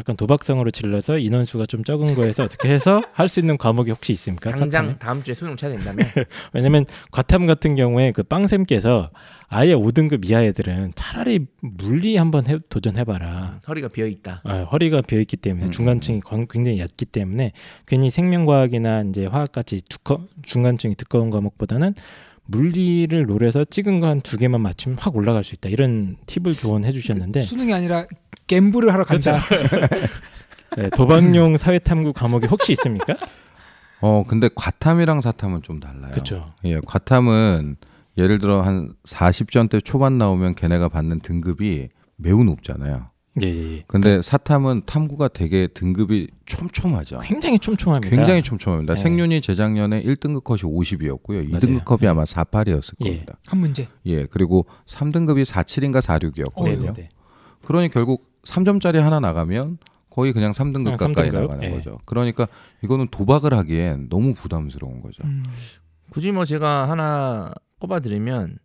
[0.00, 4.50] 약간 도박성으로 질러서 인원수가 좀 적은 거에서 어떻게 해서 할 수 있는 과목이 혹시 있습니까?
[4.50, 4.98] 당장 사탐에?
[4.98, 6.06] 다음 주에 수능 쳐야 된다면
[6.52, 9.10] 왜냐면 과탐 같은 경우에 그 빵쌤께서
[9.48, 13.60] 아예 5등급 이하 애들은 차라리 물리 한번 해, 도전해봐라.
[13.68, 14.40] 허리가 비어 있다.
[14.44, 15.70] 아, 허리가 비어 있기 때문에 음.
[15.70, 17.52] 중간층이 광- 굉장히 얕기 때문에
[17.86, 21.94] 괜히 생명과학이나 이제 화학 같이 두꺼 중간층이 두꺼운 과목보다는
[22.46, 26.92] 물리를 노려서 찍은 거 한 두 개만 맞추면 확 올라갈 수 있다 이런 팁을 조언해
[26.92, 28.06] 주셨는데 수능이 아니라
[28.46, 29.40] 갬블을 하러 간다.
[30.76, 33.14] 네, 도박용 사회탐구 과목이 혹시 있습니까?
[34.00, 36.10] 어, 근데 과탐이랑 사탐은 좀 달라요.
[36.12, 36.52] 그렇죠.
[36.64, 37.76] 예, 과탐은
[38.18, 43.06] 예를 들어 한 40점대 초반 나오면 걔네가 받는 등급이 매우 높잖아요.
[43.42, 43.82] 예, 예, 예.
[43.88, 47.18] 근데 사탐은 탐구가 되게 등급이 촘촘하죠.
[47.18, 48.14] 굉장히 촘촘합니다.
[48.14, 48.94] 굉장히 촘촘합니다.
[48.94, 49.00] 네.
[49.02, 51.50] 생윤이 재작년에 1등급 컷이 50이었고요.
[51.50, 51.58] 맞아요.
[51.58, 52.08] 2등급 컷이 네.
[52.08, 53.10] 아마 48이었을 예.
[53.10, 53.38] 겁니다.
[53.46, 53.88] 한 문제.
[54.06, 56.84] 예, 그리고 3등급이 47인가 46이었거든요.
[56.84, 56.92] 어휴.
[56.92, 57.08] 네.
[57.64, 59.78] 그러니 결국 3점짜리 하나 나가면
[60.10, 61.40] 거의 그냥 3등급 그냥 가까이 3등급?
[61.40, 61.70] 나가는 예.
[61.70, 61.98] 거죠.
[62.06, 62.46] 그러니까
[62.82, 65.24] 이거는 도박을 하기엔 너무 부담스러운 거죠.
[65.24, 65.42] 음.
[66.10, 68.58] 굳이 뭐 제가 하나 꼽아드리면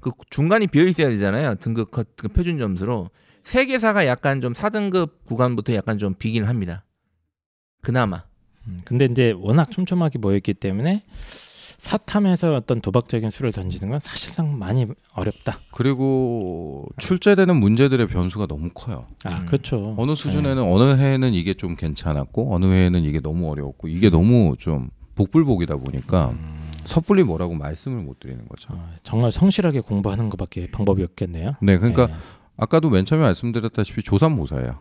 [0.00, 1.54] 그 중간이 비어 있어야 되잖아요.
[1.56, 3.10] 등급 컷, 그 표준 점수로
[3.44, 6.84] 세계사가 약간 좀 4등급 구간부터 약간 좀 비긴 합니다.
[7.82, 8.24] 그나마
[8.66, 11.02] 음, 근데 이제 워낙 촘촘하게 모였기 때문에
[11.78, 15.60] 사탐에서 어떤 도박적인 수를 던지는 건 사실상 많이 어렵다.
[15.70, 19.06] 그리고 출제되는 문제들의 변수가 너무 커요.
[19.24, 19.46] 아, 음.
[19.46, 19.94] 그렇죠.
[19.98, 24.88] 어느 수준에는 어느 해에는 이게 좀 괜찮았고 어느 해에는 이게 너무 어려웠고 이게 너무 좀
[25.14, 28.72] 복불복이다 보니까 음, 섣불리 뭐라고 말씀을 못 드리는 거죠.
[28.72, 31.52] 어, 정말 성실하게 공부하는 것밖에 방법이 없겠네요.
[31.60, 32.14] 네, 그러니까 예.
[32.56, 34.78] 아까도 맨 처음에 말씀드렸다시피 조삼모사예요.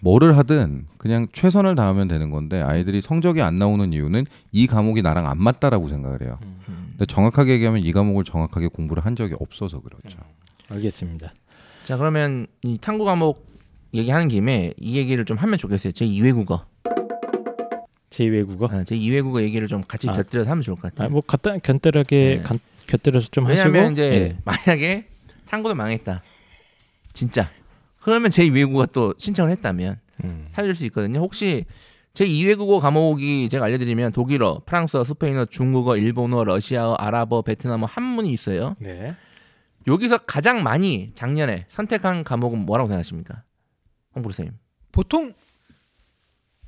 [0.00, 5.26] 뭐를 하든 그냥 최선을 다하면 되는 건데 아이들이 성적이 안 나오는 이유는 이 과목이 나랑
[5.26, 6.38] 안 맞다라고 생각을 해요.
[6.42, 10.18] 음, 근데 정확하게 얘기하면 이 과목을 정확하게 공부를 한 적이 없어서 그렇죠.
[10.68, 11.32] 알겠습니다.
[11.84, 13.46] 자 그러면 이 탐구 과목
[13.94, 15.92] 얘기하는 김에 이 얘기를 좀 하면 좋겠어요.
[15.92, 16.66] 제 2외 국어,
[18.10, 18.70] 제 2외국어.
[18.72, 20.12] 아, 제 2외 국어 얘기를 좀 같이 아.
[20.12, 21.06] 곁들여서 하면 좋을 것 같아요.
[21.06, 22.42] 아, 뭐 간단 견තර하게 네.
[22.42, 23.68] 간, 곁들여서 좀 하시고.
[23.68, 24.36] 왜냐하면 이제 예.
[24.44, 25.06] 만약에
[25.46, 26.22] 탐구도 망했다,
[27.16, 27.50] 진짜
[28.00, 30.48] 그러면 제 2외 국어 또 신청을 했다면 음.
[30.52, 31.18] 살릴 수 있거든요.
[31.18, 31.64] 혹시
[32.12, 38.30] 제 2외 국어 과목이 제가 알려드리면 독일어, 프랑스어, 스페인어, 중국어, 일본어, 러시아어, 아랍어, 베트남어 한문이
[38.32, 38.76] 있어요.
[38.78, 39.16] 네.
[39.86, 43.42] 여기서 가장 많이 작년에 선택한 과목은 뭐라고 생각하십니까?
[44.14, 44.58] 홍보루 선생님.
[44.92, 45.32] 보통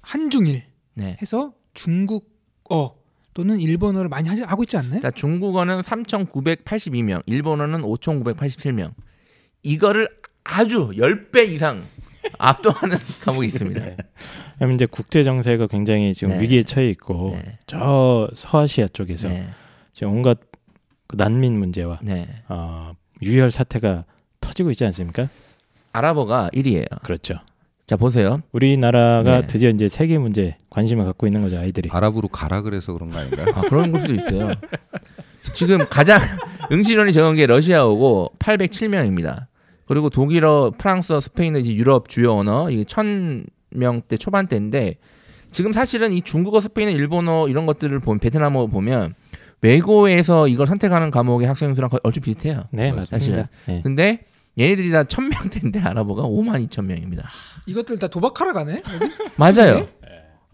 [0.00, 1.16] 한중일 네.
[1.20, 2.96] 해서 중국어
[3.34, 5.00] 또는 일본어를 많이 하지, 하고 있지 않나요?
[5.00, 8.92] 자, 중국어는 3,982명, 일본어는 5,987명.
[9.62, 10.08] 이거를
[10.50, 11.84] 아주 10배 이상
[12.38, 13.80] 압도하는 과목이 있습니다.
[13.84, 13.96] 네.
[14.74, 16.40] 이제 국제 정세가 굉장히 지금 네.
[16.42, 17.58] 위기에 처해 있고 네.
[17.66, 19.48] 저 서아시아 쪽에서 네.
[19.92, 20.38] 지금 온갖
[21.06, 22.26] 그 난민 문제와 네.
[22.48, 24.04] 어, 유혈 사태가
[24.40, 25.28] 터지고 있지 않습니까?
[25.92, 27.02] 아랍어가 1위예요.
[27.02, 27.34] 그렇죠.
[27.86, 28.42] 자, 보세요.
[28.52, 29.46] 우리나라가 네.
[29.46, 31.88] 드디어 이제 세계 문제 관심을 갖고 있는 거죠 아이들이.
[31.90, 33.46] 아랍으로 가라 그래서 그런 거 아닌가요?
[33.54, 34.52] 아, 그런 걸 수도 있어요.
[35.54, 36.20] 지금 가장
[36.70, 39.46] 응시론이 적은 게 러시아어고 807명입니다.
[39.88, 44.96] 그리고 독일어, 프랑스어, 스페인어 이제 유럽 주요 언어 이게 1000명대 초반대인데
[45.50, 49.14] 지금 사실은 이 중국어, 스페인어, 일본어 이런 것들을 보면 베트남어 보면
[49.62, 52.64] 외고에서 이걸 선택하는 과목의 학생 수랑 거의 얼추 비슷해요.
[52.70, 52.92] 네.
[52.92, 53.48] 맞습니다.
[53.66, 53.80] 네.
[53.82, 54.24] 근데
[54.58, 57.28] 얘네들이 다 1000명대인데 아랍어가 5만 2천 명입니다.
[57.66, 58.82] 이것들 다 도박하러 가네.
[59.36, 59.86] 맞아요.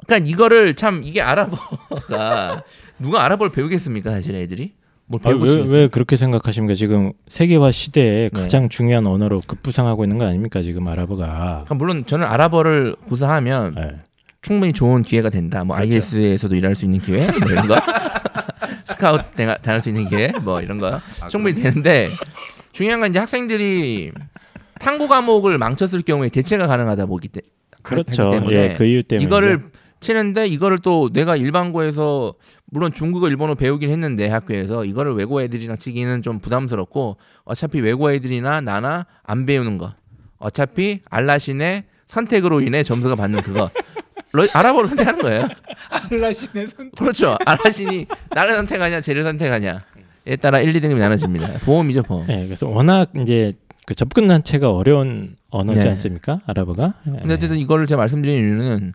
[0.07, 2.63] 그러니까 이거를 참 이게 아랍어가
[2.99, 4.75] 누가 아랍어를 배우겠습니까 사실 애들이
[5.07, 6.75] 뭘 아, 배우고 왜, 그렇게 생각하십니까?
[6.75, 8.41] 지금 세계화 시대에 네.
[8.41, 10.63] 가장 중요한 언어로 급부상하고 있는 거 아닙니까?
[10.63, 11.27] 지금 아랍어가.
[11.65, 13.91] 그러니까 물론 저는 아랍어를 구사하면 네.
[14.41, 15.65] 충분히 좋은 기회가 된다.
[15.65, 15.97] 뭐 그렇죠.
[15.97, 17.77] IS에서도 일할 수 있는 기회, 뭐 이런 거,
[19.37, 22.11] 대- 다닐 수 있는 기회, 뭐 이런 거 아, 충분히 되는데
[22.73, 24.13] 중요한 건 이제 학생들이
[24.81, 27.41] 탐구 과목을 망쳤을 경우에 대체가 가능하다 보기 때
[27.83, 28.31] 그렇죠.
[28.31, 29.65] 때문에 예, 그 이유 때문에 이거를
[30.05, 32.35] 치는데 이거를 또 내가 일반고에서
[32.67, 38.61] 물론 중국어 일본어 배우긴 했는데 학교에서 이거를 외고 애들이랑 치기는 좀 부담스럽고 어차피 외고 애들이나
[38.61, 39.95] 나나 안 배우는 거
[40.39, 43.71] 어차피 알라신의 선택으로 인해 점수가 받는 그거
[44.33, 45.49] 러- 아랍어로 선택하는 거예요.
[46.11, 46.91] 알라신의 손.
[46.99, 47.37] 그렇죠.
[47.47, 51.61] 알라신이 나를 선택하냐 쟤를 선택하냐에 따라 1, 2등급이 나눠집니다.
[51.65, 52.27] 보험이죠 보험.
[52.29, 53.55] 예, 그래서 워낙 이제
[53.87, 55.89] 그 접근 자체가 어려운 언어지 네.
[55.91, 56.41] 않습니까?
[56.47, 56.95] 아랍어가.
[57.07, 57.11] 예.
[57.21, 58.93] 근데 어쨌든 이거를 제가 말씀드린 이유는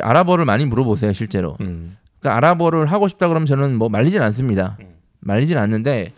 [0.00, 1.56] 아랍어를 많이 물어보세요 실제로.
[1.60, 1.96] 음.
[2.20, 4.76] 그러니까 아랍어를 하고 싶다 그러면 저는 뭐 말리진 않습니다.
[4.80, 4.94] 음.
[5.20, 6.12] 말리진 않는데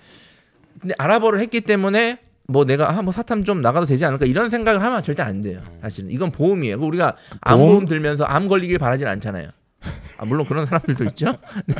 [0.80, 4.82] 근데 아랍어를 했기 때문에 뭐 내가 아, 뭐 사탐 좀 나가도 되지 않을까 이런 생각을
[4.82, 5.60] 하면 절대 안 돼요.
[5.80, 6.78] 사실은 이건 보험이에요.
[6.78, 7.86] 그 우리가 암 보험 보험?
[7.86, 9.48] 들면서 암 걸리길 바라진 않잖아요.
[10.18, 11.36] 아, 물론 그런 사람들도 있죠.
[11.66, 11.74] 네.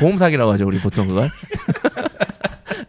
[0.00, 1.30] 보험 사기라고 하죠 우리 보통 그걸.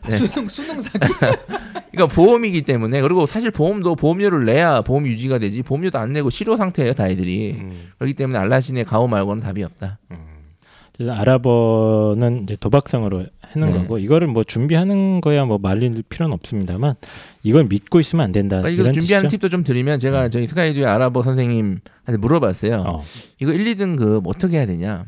[0.09, 0.17] 네.
[0.17, 1.07] 수능 수능 사기.
[1.91, 6.55] 그러니까 보험이기 때문에 그리고 사실 보험도 보험료를 내야 보험 유지가 되지 보험료도 안 내고 실효
[6.55, 7.55] 상태예요 다 애들이.
[7.59, 7.89] 음.
[7.97, 9.99] 그렇기 때문에 알라신의 가오 말고는 답이 없다.
[10.95, 13.79] 그래서 아랍어는 이제 도박성으로 하는 네.
[13.79, 16.95] 거고 이거를 뭐 준비하는 거야 뭐 말릴 필요는 없습니다만
[17.41, 18.61] 이걸 믿고 있으면 안 된다.
[18.61, 19.39] 그러니까 이거 준비하는 뜻이죠?
[19.39, 22.83] 팁도 좀 드리면 제가 저희 스카이듀의 아랍어 선생님한테 물어봤어요.
[22.85, 23.03] 어,
[23.39, 25.05] 이거 1, 2등 급 어떻게 해야 되냐?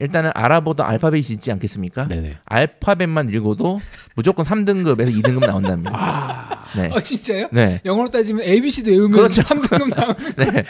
[0.00, 2.08] 일단은 아랍어도 알파벳이 있지 않겠습니까?
[2.08, 2.38] 네네.
[2.44, 3.80] 알파벳만 읽어도
[4.14, 6.64] 무조건 3등급에서 2등급 나온답니다.
[6.76, 6.90] 네.
[6.92, 7.48] 어 진짜요?
[7.52, 7.80] 네.
[7.84, 9.42] 영어로 따지면 ABC도 외우면 그렇죠.
[9.42, 10.14] 3등급 나오는.
[10.36, 10.64] 네.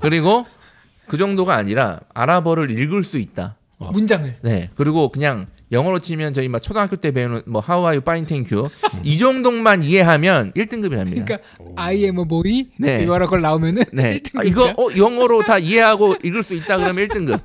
[0.00, 0.46] 그리고
[1.06, 3.56] 그 정도가 아니라 아랍어를 읽을 수 있다.
[3.78, 3.90] 어.
[3.90, 4.70] 문장을 네.
[4.74, 8.56] 그리고 그냥 영어로 치면 저희 막 초등학교 때 배우는 뭐 How are you fine thank
[8.56, 8.68] you
[9.04, 11.24] 이 정도만 이해하면 1등급이랍니다.
[11.26, 11.38] 그러니까
[11.76, 13.02] I am a boy 네.
[13.02, 14.18] 이거라고 나오면은 네.
[14.18, 14.38] 1등급이다.
[14.38, 17.40] 아, 이거 어, 영어로 다 이해하고 읽을 수 있다 그러면 1등급.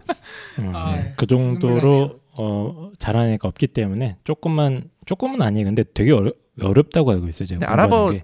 [0.59, 1.03] 음, 아, 네.
[1.03, 1.13] 네.
[1.17, 5.65] 그 정도로 어, 잘하는 애가 없기 때문에 조금만 조금은 아니에요.
[5.65, 6.31] 근데 되게 어려,
[6.61, 7.47] 어렵다고 알고 있어요.
[7.47, 8.23] 제가 아랍어 게.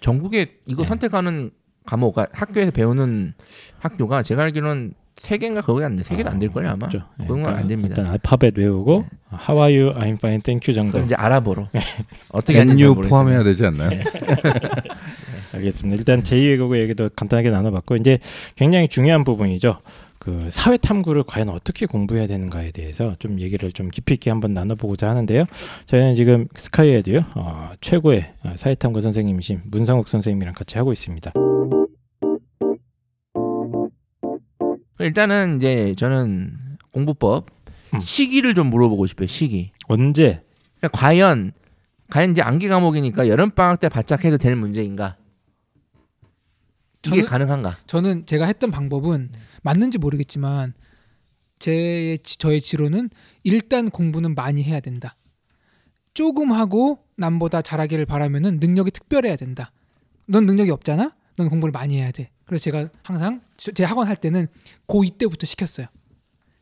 [0.00, 0.88] 전국에 이거 네.
[0.88, 1.50] 선택하는
[1.84, 3.34] 과목, 그러니까 학교에서 배우는
[3.80, 6.02] 학교가 제가 알기로는 세 개인가 그거안 돼.
[6.02, 6.88] 세 개도 안 될 거예요 아마.
[6.88, 7.06] 그렇죠.
[7.20, 7.94] 예, 그런 건 안 됩니다.
[7.98, 9.04] 일단 알파벳 외우고
[9.48, 9.94] How are you?
[9.94, 10.98] I'm fine, thank you 정도.
[11.04, 11.68] 이제 아랍어로
[12.32, 12.82] 어떻게 하는지.
[12.86, 13.90] 포함해야 되지 않나요?
[15.54, 15.98] 알겠습니다.
[15.98, 18.18] 일단 제2외국어 얘기도 간단하게 나눠봤고 이제
[18.56, 19.78] 굉장히 중요한 부분이죠.
[20.18, 25.08] 그 사회 탐구를 과연 어떻게 공부해야 되는가에 대해서 좀 얘기를 좀 깊이 있게 한번 나눠보고자
[25.10, 25.44] 하는데요.
[25.86, 31.32] 저희는 지금 스카이에도요 어, 최고의 사회 탐구 선생님이신 문상욱 선생님이랑 같이 하고 있습니다.
[35.04, 36.56] 일단은 이제 저는
[36.92, 37.46] 공부법
[37.94, 38.00] 음.
[38.00, 39.26] 시기를 좀 물어보고 싶어요.
[39.26, 39.72] 시기.
[39.88, 40.42] 언제
[40.78, 41.52] 그러니까 과연
[42.10, 45.16] 과연 이제 암기 과목이니까 여름 방학 때 바짝 해도 될 문제인가?
[47.06, 47.78] 이게 저는- 가능한가?
[47.86, 49.30] 저는 제가 했던 방법은
[49.62, 50.74] 맞는지 모르겠지만
[51.58, 53.10] 제 저의 지로는
[53.42, 55.16] 일단 공부는 많이 해야 된다.
[56.14, 59.70] 조금 하고 남보다 잘하기를 바라면은 능력이 특별해야 된다.
[60.26, 61.14] 넌 능력이 없잖아.
[61.36, 62.30] 넌 공부를 많이 해야 돼.
[62.50, 64.48] 그래서 제가 항상 저- 제 학원 할 때는
[64.88, 65.86] 고2 때부터 시켰어요.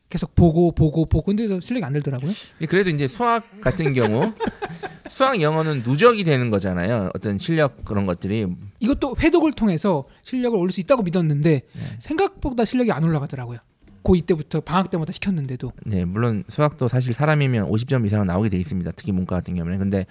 [0.07, 2.31] 계속 보고 보고 보고 근데도 실력이 안 늘더라고요.
[2.53, 4.31] 근데 그래도 이제 수학 같은 경우
[5.09, 7.09] 수학 영어는 누적이 되는 거잖아요.
[7.15, 8.45] 어떤 실력 그런 것들이
[8.79, 11.63] 이것도 회독을 통해서 실력을 올릴 수 있다고 믿었는데
[11.97, 13.57] 생각보다 실력이 안 올라가더라고요.
[14.03, 18.91] 고2 때부터 방학 때마다 시켰는데도 네, 물론 수학도 사실 사람이면 50점 이상은 나오게 돼 있습니다.
[18.91, 19.79] 특히 문과 같은 경우는.
[19.79, 20.05] 근데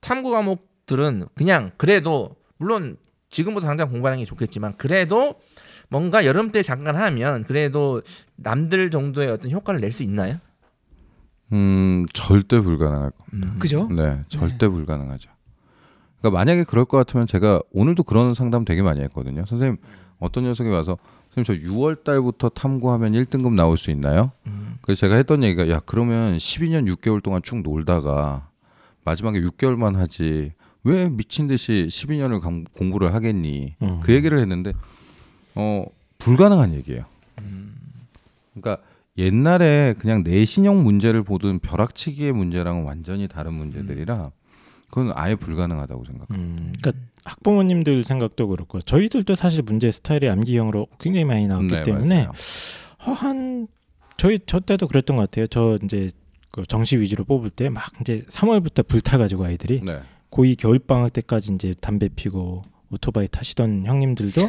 [0.00, 2.96] 탐구 과목들은 그냥 그래도 물론
[3.30, 5.36] 지금부터 당장 공부하는 게 좋겠지만 그래도
[5.88, 8.02] 뭔가 여름 때 잠깐 하면 그래도
[8.36, 10.36] 남들 정도의 어떤 효과를 낼 수 있나요?
[11.52, 13.16] 음 절대 불가능할 거.
[13.32, 13.56] 음.
[13.58, 13.88] 그죠?
[13.90, 15.30] 네, 절대 불가능하죠.
[16.20, 19.44] 그러니까 만약에 그럴 것 같으면 제가 오늘도 그런 상담 되게 많이 했거든요.
[19.46, 19.78] 선생님
[20.20, 20.96] 어떤 녀석이 와서
[21.34, 24.30] 선생님 저 6월 달부터 탐구하면 1등급 나올 수 있나요?
[24.46, 24.76] 음.
[24.82, 28.48] 그래서 제가 했던 얘기가 야 그러면 12년 6개월 동안 쭉 놀다가
[29.04, 30.52] 마지막에 6개월만 하지
[30.84, 32.40] 왜 미친 듯이 12년을
[32.72, 33.74] 공부를 하겠니?
[33.82, 34.00] 음.
[34.02, 34.72] 그 얘기를 했는데
[35.54, 35.84] 어
[36.18, 37.04] 불가능한 얘기예요.
[38.54, 38.82] 그러니까
[39.18, 44.30] 옛날에 그냥 내신형 문제를 보던 벼락치기의 문제랑은 완전히 다른 문제들이라
[44.88, 46.34] 그건 아예 불가능하다고 생각합니다.
[46.34, 52.16] 음, 그러니까 학부모님들 생각도 그렇고 저희들도 사실 문제 스타일이 암기형으로 굉장히 많이 나왔기 네, 때문에
[52.24, 52.32] 맞아요.
[53.06, 53.68] 어, 한
[54.16, 55.46] 저희 저 때도 그랬던 것 같아요.
[55.46, 56.10] 저 이제
[56.50, 60.00] 그 정시 위주로 뽑을 때 막 이제 3월부터 불타가지고 아이들이 네.
[60.30, 62.62] 고2 겨울 방학 때까지 이제 담배 피고
[62.92, 64.40] 오토바이 타시던 형님들도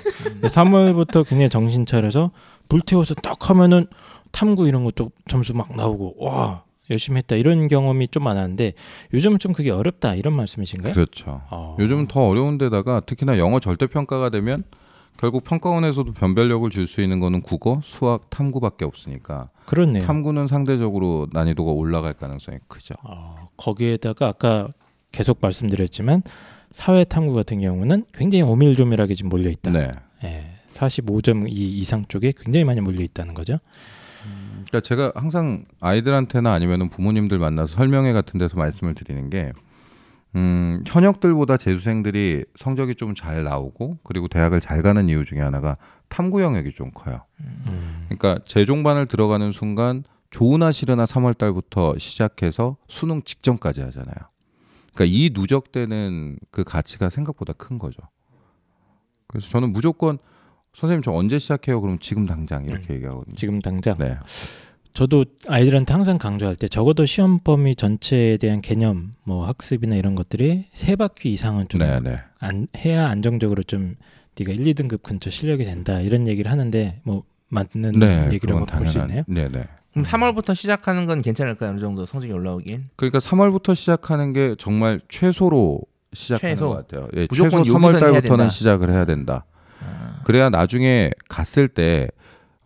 [0.41, 2.31] 3월부터 굉장히 정신 차려서
[2.69, 3.85] 불태워서 딱 하면은
[4.31, 8.73] 탐구 이런 것도 점수 막 나오고 와 열심히 했다 이런 경험이 좀 많았는데
[9.13, 10.93] 요즘은 좀 그게 어렵다 이런 말씀이신가요?
[10.93, 11.41] 그렇죠.
[11.49, 11.75] 어.
[11.79, 14.63] 요즘은 더 어려운 데다가 특히나 영어 절대 평가가 되면
[15.17, 20.05] 결국 평가원에서도 변별력을 줄 수 있는 거는 국어, 수학, 탐구밖에 없으니까 그렇네요.
[20.05, 22.95] 탐구는 상대적으로 난이도가 올라갈 가능성이 크죠.
[23.03, 24.69] 어, 거기에다가 아까
[25.11, 26.23] 계속 말씀드렸지만
[26.71, 29.71] 사회 탐구 같은 경우는 굉장히 오밀조밀하게 지금 몰려 있다.
[29.71, 29.91] 네.
[30.23, 33.57] 예, 45.2 이상 쪽에 굉장히 많이 몰려 있다는 거죠.
[34.65, 39.51] 그러니까 제가 항상 아이들한테나 아니면 부모님들 만나서 설명회 같은 데서 말씀을 드리는 게
[40.35, 45.75] 음, 현역들보다 재수생들이 성적이 좀 잘 나오고 그리고 대학을 잘 가는 이유 중에 하나가
[46.07, 47.25] 탐구 영역이 좀 커요.
[47.41, 54.15] 음, 그러니까 재종반을 들어가는 순간 좋으나 싫으나 3월 달부터 시작해서 수능 직전까지 하잖아요.
[54.93, 58.01] 그러니까 이 누적되는 그 가치가 생각보다 큰 거죠.
[59.27, 60.17] 그래서 저는 무조건
[60.73, 61.81] 선생님 저 언제 시작해요?
[61.81, 63.35] 그럼 지금 당장 이렇게 얘기하거든요.
[63.35, 64.17] 지금 당장 네.
[64.93, 70.65] 저도 아이들한테 항상 강조할 때 적어도 시험 범위 전체에 대한 개념, 뭐 학습이나 이런 것들이
[70.73, 72.19] 세 바퀴 이상은 좀 네, 네.
[72.39, 73.95] 안, 해야 안정적으로 좀
[74.37, 79.09] 네가 1, 2등급 근처 실력이 된다 이런 얘기를 하는데 뭐 맞는 네, 얘기라고 볼수 당연한-
[79.09, 79.23] 있나요?
[79.27, 79.67] 네, 네.
[79.91, 81.71] 그럼 3월부터 시작하는 건 괜찮을까요?
[81.71, 82.85] 어느 정도 성적이 올라오긴.
[82.95, 85.81] 그러니까 3월부터 시작하는 게 정말 최소로
[86.13, 86.69] 시작하는 최소.
[86.69, 87.07] 것 같아요.
[87.15, 88.49] 예, 무조건 최소 여기서는 3월 해야 달부터는.
[88.49, 89.45] 시작을 해야 된다.
[89.81, 92.07] 아, 그래야 나중에 갔을 때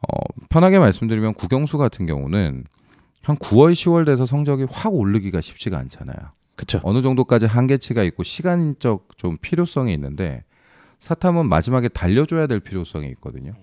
[0.01, 2.63] 어, 편하게 말씀드리면 국영수 같은 경우는
[3.23, 6.15] 한 9월, 10월 돼서 성적이 확 오르기가 쉽지가 않잖아요.
[6.55, 6.79] 그렇죠.
[6.83, 10.43] 어느 정도까지 한계치가 있고 시간적 좀 필요성이 있는데
[10.99, 13.53] 사탐은 마지막에 달려줘야 될 필요성이 있거든요.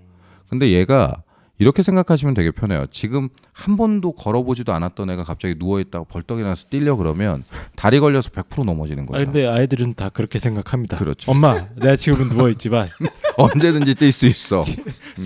[0.49, 1.23] 근데 얘가
[1.63, 2.87] 이렇게 생각하시면 되게 편해요.
[2.91, 7.45] 지금 한 번도 걸어보지도 않았던 애가 갑자기 누워 있다가 벌떡 일어나서 뛰려 그러면
[7.77, 9.25] 다리 걸려서 100% 넘어지는 아, 거예요.
[9.27, 10.97] 근데 아이들은 다 그렇게 생각합니다.
[10.97, 11.31] 그렇죠.
[11.31, 12.89] 엄마, 내가 지금은 누워 있지만
[13.39, 14.59] 언제든지 뛸 수 있어.
[14.59, 15.25] 음.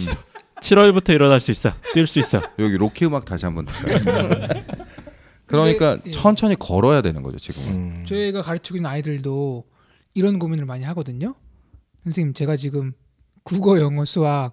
[0.60, 1.72] 7월부터 일어날 수 있어.
[1.94, 2.42] 뛸 수 있어.
[2.58, 4.48] 여기 로키 음악 다시 한번 들까요?
[5.46, 6.12] 그러니까 근데, 예.
[6.12, 7.62] 천천히 걸어야 되는 거죠 지금.
[7.72, 8.04] 음.
[8.06, 9.64] 저희가 가르치고 있는 아이들도
[10.12, 11.34] 이런 고민을 많이 하거든요.
[12.04, 12.92] 선생님, 제가 지금
[13.42, 14.52] 국어, 영어, 수학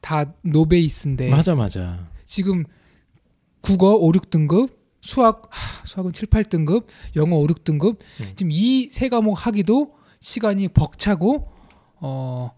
[0.00, 2.08] 다 노베이스인데 맞아 맞아.
[2.26, 2.64] 지금
[3.60, 6.86] 국어 5, 6등급, 수학 하, 수학은 7, 8등급,
[7.16, 7.98] 영어 5, 6등급.
[8.20, 8.32] 음.
[8.36, 11.50] 지금 이 세 과목 하기도 시간이 벅차고
[11.96, 12.50] 어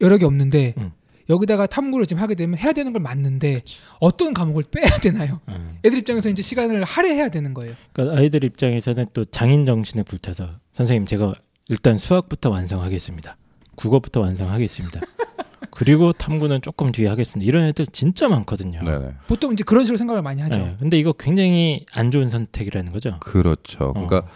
[0.00, 0.92] 여러 개 없는데 음.
[1.28, 3.60] 여기다가 탐구를 지금 하게 되면 해야 되는 걸 맞는데
[4.00, 5.40] 어떤 과목을 빼야 되나요?
[5.48, 5.78] 음.
[5.84, 7.74] 애들 입장에서 이제 시간을 할애해야 되는 거예요.
[7.92, 11.34] 그러니까 아이들 입장에서는 또 장인 정신에 불타서 선생님 제가
[11.68, 13.36] 일단 수학부터 완성하겠습니다.
[13.76, 15.00] 국어부터 완성하겠습니다.
[15.70, 17.46] 그리고 탐구는 조금 뒤에 하겠습니다.
[17.48, 18.82] 이런 애들 진짜 많거든요.
[18.82, 19.14] 네네.
[19.26, 20.58] 보통 이제 그런 식으로 생각을 많이 하죠.
[20.58, 23.16] 네, 근데 이거 굉장히 안 좋은 선택이라는 거죠.
[23.20, 23.92] 그렇죠.
[23.92, 24.28] 그러니까 어.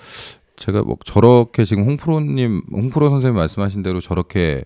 [0.57, 4.65] 제가 뭐 저렇게 지금 홍프로님, 홍프로 선생님 말씀하신 대로 저렇게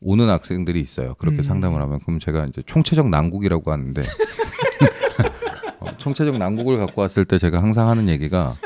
[0.00, 1.14] 오는 학생들이 있어요.
[1.18, 1.42] 그렇게 음.
[1.42, 4.02] 상담을 하면 그럼 제가 이제 총체적 난국이라고 하는데
[5.80, 8.56] 어, 총체적 난국을 갖고 왔을 때 제가 항상 하는 얘기가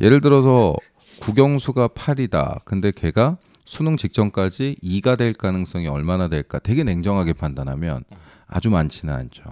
[0.00, 0.74] 예를 들어서
[1.20, 2.64] 국영수가 8이다.
[2.64, 8.04] 근데 걔가 수능 직전까지 2가 될 가능성이 얼마나 될까 되게 냉정하게 판단하면
[8.46, 9.42] 아주 많지는 않죠.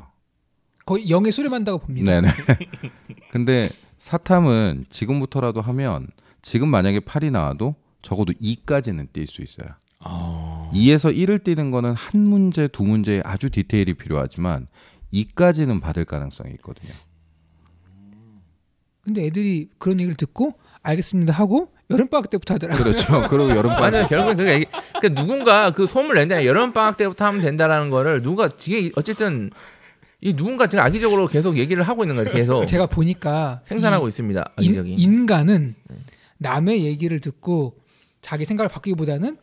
[0.87, 2.11] 거의 영에 수렴한다고 봅니다.
[2.11, 2.29] 네네.
[3.31, 6.07] 근데 사탐은 지금부터라도 하면
[6.42, 9.70] 지금 만약에 8이 나와도 적어도 2까지는 뛸 수 있어요.
[10.00, 10.70] 어.
[10.74, 14.68] 2에서 1을 띄는 거는 한 문제, 두 문제에 아주 디테일이 필요하지만
[15.12, 16.92] 2까지는 받을 가능성이 있거든요.
[19.00, 22.83] 근데 애들이 그런 얘기를 듣고 알겠습니다 하고 여름 방학 때부터 하더라고요.
[22.85, 23.23] 그렇죠.
[23.29, 24.07] 그리고 여름방 맞아요.
[24.09, 24.66] 결국은 얘기-
[25.01, 26.44] 그러니까 누군가 그 소문을 낸다.
[26.44, 29.51] 여름 방학 때부터 하면 된다라는 거를 누가 이게 어쨌든
[30.20, 32.31] 이 누군가 지금 악의적으로 계속 얘기를 하고 있는 거예요.
[32.33, 34.40] 계속 제가 보니까 생산하고 이 있습니다.
[34.61, 34.99] 인, 악의적인.
[34.99, 35.75] 인간은
[36.38, 37.77] 남의 얘기를 듣고
[38.23, 39.37] 자기 생각을 바뀌기보다는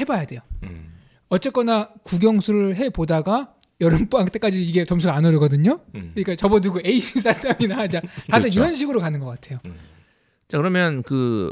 [0.00, 0.40] 해봐야 돼요.
[0.64, 0.92] 음.
[1.28, 5.80] 어쨌거나 국영수를 해 보다가 여름방학 때까지 이게 점수가 안 오르거든요.
[5.94, 6.10] 음.
[6.14, 8.00] 그러니까 접어두고 에이씨 사탐이나 하자.
[8.28, 8.60] 다들 그렇죠.
[8.60, 9.60] 이런 식으로 가는 것 같아요.
[10.52, 11.50] 자 그러면 그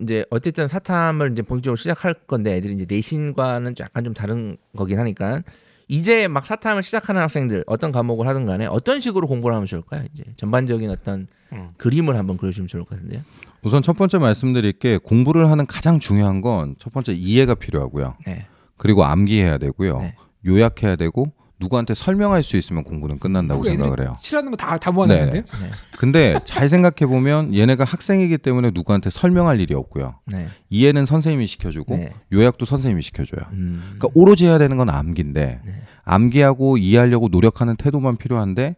[0.00, 5.00] 이제 어쨌든 사탐을 이제 본격적으로 시작할 건데 애들이 이제 내신과는 좀 약간 좀 다른 거긴
[5.00, 5.42] 하니까
[5.88, 10.04] 이제 막 사탐을 시작하는 학생들 어떤 과목을 하든 간에 어떤 식으로 공부를 하면 좋을까요?
[10.14, 11.70] 이제 전반적인 어떤 음.
[11.76, 13.22] 그림을 한번 그려주면 좋을 것 같은데요.
[13.62, 18.16] 우선 첫 번째 말씀드릴 게 공부를 하는 가장 중요한 건 첫 번째 이해가 필요하고요.
[18.28, 18.46] 네.
[18.76, 19.98] 그리고 암기해야 되고요.
[19.98, 20.14] 네.
[20.46, 21.24] 요약해야 되고
[21.60, 24.14] 누구한테 설명할 수 있으면 공부는 끝난다고 애들이 생각을 해요.
[24.18, 25.42] 싫어하는 거 다 다 모아놨는데요.
[25.42, 25.70] 네.
[25.98, 30.14] 근데 잘 생각해 보면 얘네가 학생이기 때문에 누구한테 설명할 일이 없고요.
[30.26, 30.48] 네.
[30.70, 32.10] 이해는 선생님이 시켜주고 네.
[32.32, 33.40] 요약도 선생님이 시켜줘요.
[33.52, 33.82] 음.
[33.98, 35.72] 그러니까 오로지 해야 되는 건 암기인데 네.
[36.04, 38.74] 암기하고 이해하려고 노력하는 태도만 필요한데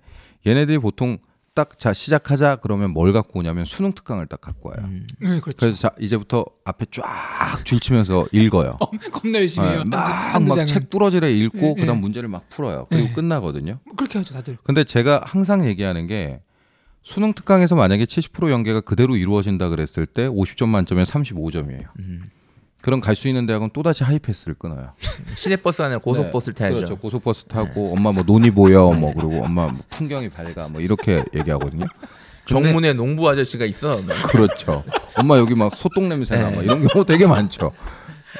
[0.47, 1.19] 얘네들이 보통
[1.55, 4.79] 딱 자 시작하자 그러면 뭘 갖고 오냐면 수능 특강을 딱 갖고 와요.
[4.85, 5.07] 음.
[5.21, 5.57] 네, 그렇죠.
[5.59, 8.79] 그래서 자 이제부터 앞에 쫙 줄치면서 읽어요.
[9.13, 9.81] 겁나 열심히 해요.
[9.81, 10.65] 한두- 한두 장은.
[10.65, 12.01] 막막 책 뚫어지래 읽고 예, 그다음 예.
[12.01, 12.87] 문제를 막 풀어요.
[12.89, 13.13] 그리고 예.
[13.13, 13.81] 끝나거든요.
[13.97, 14.57] 그렇게 하죠, 다들.
[14.65, 16.41] 근데 제가 항상 얘기하는 게
[17.03, 21.87] 수능 특강에서 만약에 70% 연계가 그대로 이루어진다 그랬을 때 50점 만점에 35점이에요.
[21.99, 22.31] 음.
[22.83, 24.93] 그럼 갈 수 있는 대학은 또 다시 하이패스를 끊어요.
[25.37, 26.77] 시내버스 아니라 고속버스를 타야죠.
[26.77, 26.97] 그렇죠.
[26.97, 31.87] 고속버스 타고 엄마 뭐 논이 보여 뭐 그리고 엄마 뭐 풍경이 밝아 뭐 이렇게 얘기하거든요.
[32.45, 33.97] 정문에 농부 아저씨가 있어.
[33.99, 34.15] 뭐.
[34.29, 34.83] 그렇죠.
[35.17, 36.57] 엄마 여기 막 소똥 냄새나 네.
[36.57, 37.71] 막 이런 경우 되게 많죠.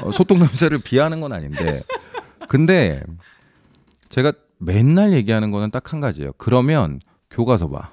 [0.01, 1.83] 어, 소똥 냄새를 비하는 건 아닌데,
[2.49, 3.03] 근데
[4.09, 6.33] 제가 맨날 얘기하는 거는 딱 한 가지예요.
[6.37, 7.01] 그러면
[7.31, 7.93] 교과서 봐.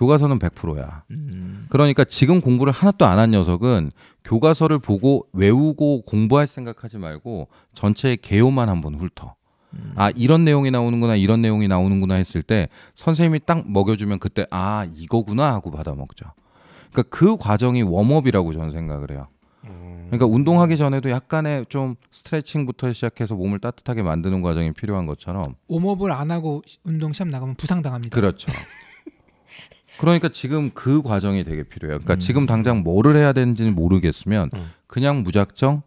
[0.00, 1.02] 교과서는 100%야.
[1.10, 1.66] 음.
[1.68, 3.90] 그러니까 지금 공부를 하나도 안 한 녀석은
[4.24, 9.34] 교과서를 보고 외우고 공부할 생각하지 말고 전체의 개요만 한번 훑어.
[9.74, 9.92] 음.
[9.96, 15.52] 아 이런 내용이 나오는구나 이런 내용이 나오는구나 했을 때 선생님이 딱 먹여주면 그때 아 이거구나
[15.52, 16.24] 하고 받아 먹죠.
[16.90, 19.28] 그러니까 그 과정이 웜업이라고 저는 생각을 해요.
[20.06, 26.30] 그러니까 운동하기 전에도 약간의 좀 스트레칭부터 시작해서 몸을 따뜻하게 만드는 과정이 필요한 것처럼 웜업을 안
[26.32, 28.12] 하고 시- 운동 시합 나가면 부상당합니다.
[28.14, 28.50] 그렇죠.
[30.00, 31.98] 그러니까 지금 그 과정이 되게 필요해요.
[31.98, 32.18] 그러니까 음.
[32.18, 34.70] 지금 당장 뭐를 해야 되는지는 모르겠으면 음.
[34.86, 35.82] 그냥 무작정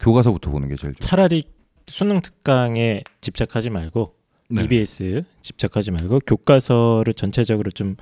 [0.00, 1.08] 교과서부터 보는 게 제일 좋아요.
[1.08, 1.44] 차라리
[1.86, 4.16] 수능 특강에 집착하지 말고
[4.50, 4.64] 네.
[4.64, 7.94] EBS 집착하지 말고 교과서를 전체적으로 좀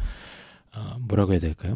[0.74, 1.74] 어, 뭐라고 해야 될까요?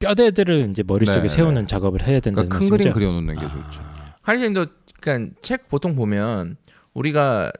[0.00, 1.66] 뼈대들을 이제 머릿속에 네, 세우는 네.
[1.66, 2.94] 작업을 해야 된다는 그러니까 큰 그림 말씀이죠.
[2.94, 3.48] 그려놓는 게 아.
[3.48, 3.80] 좋죠.
[4.22, 4.66] 한리님도
[5.00, 6.56] 그러니까 책 보통 보면
[6.92, 7.52] 우리가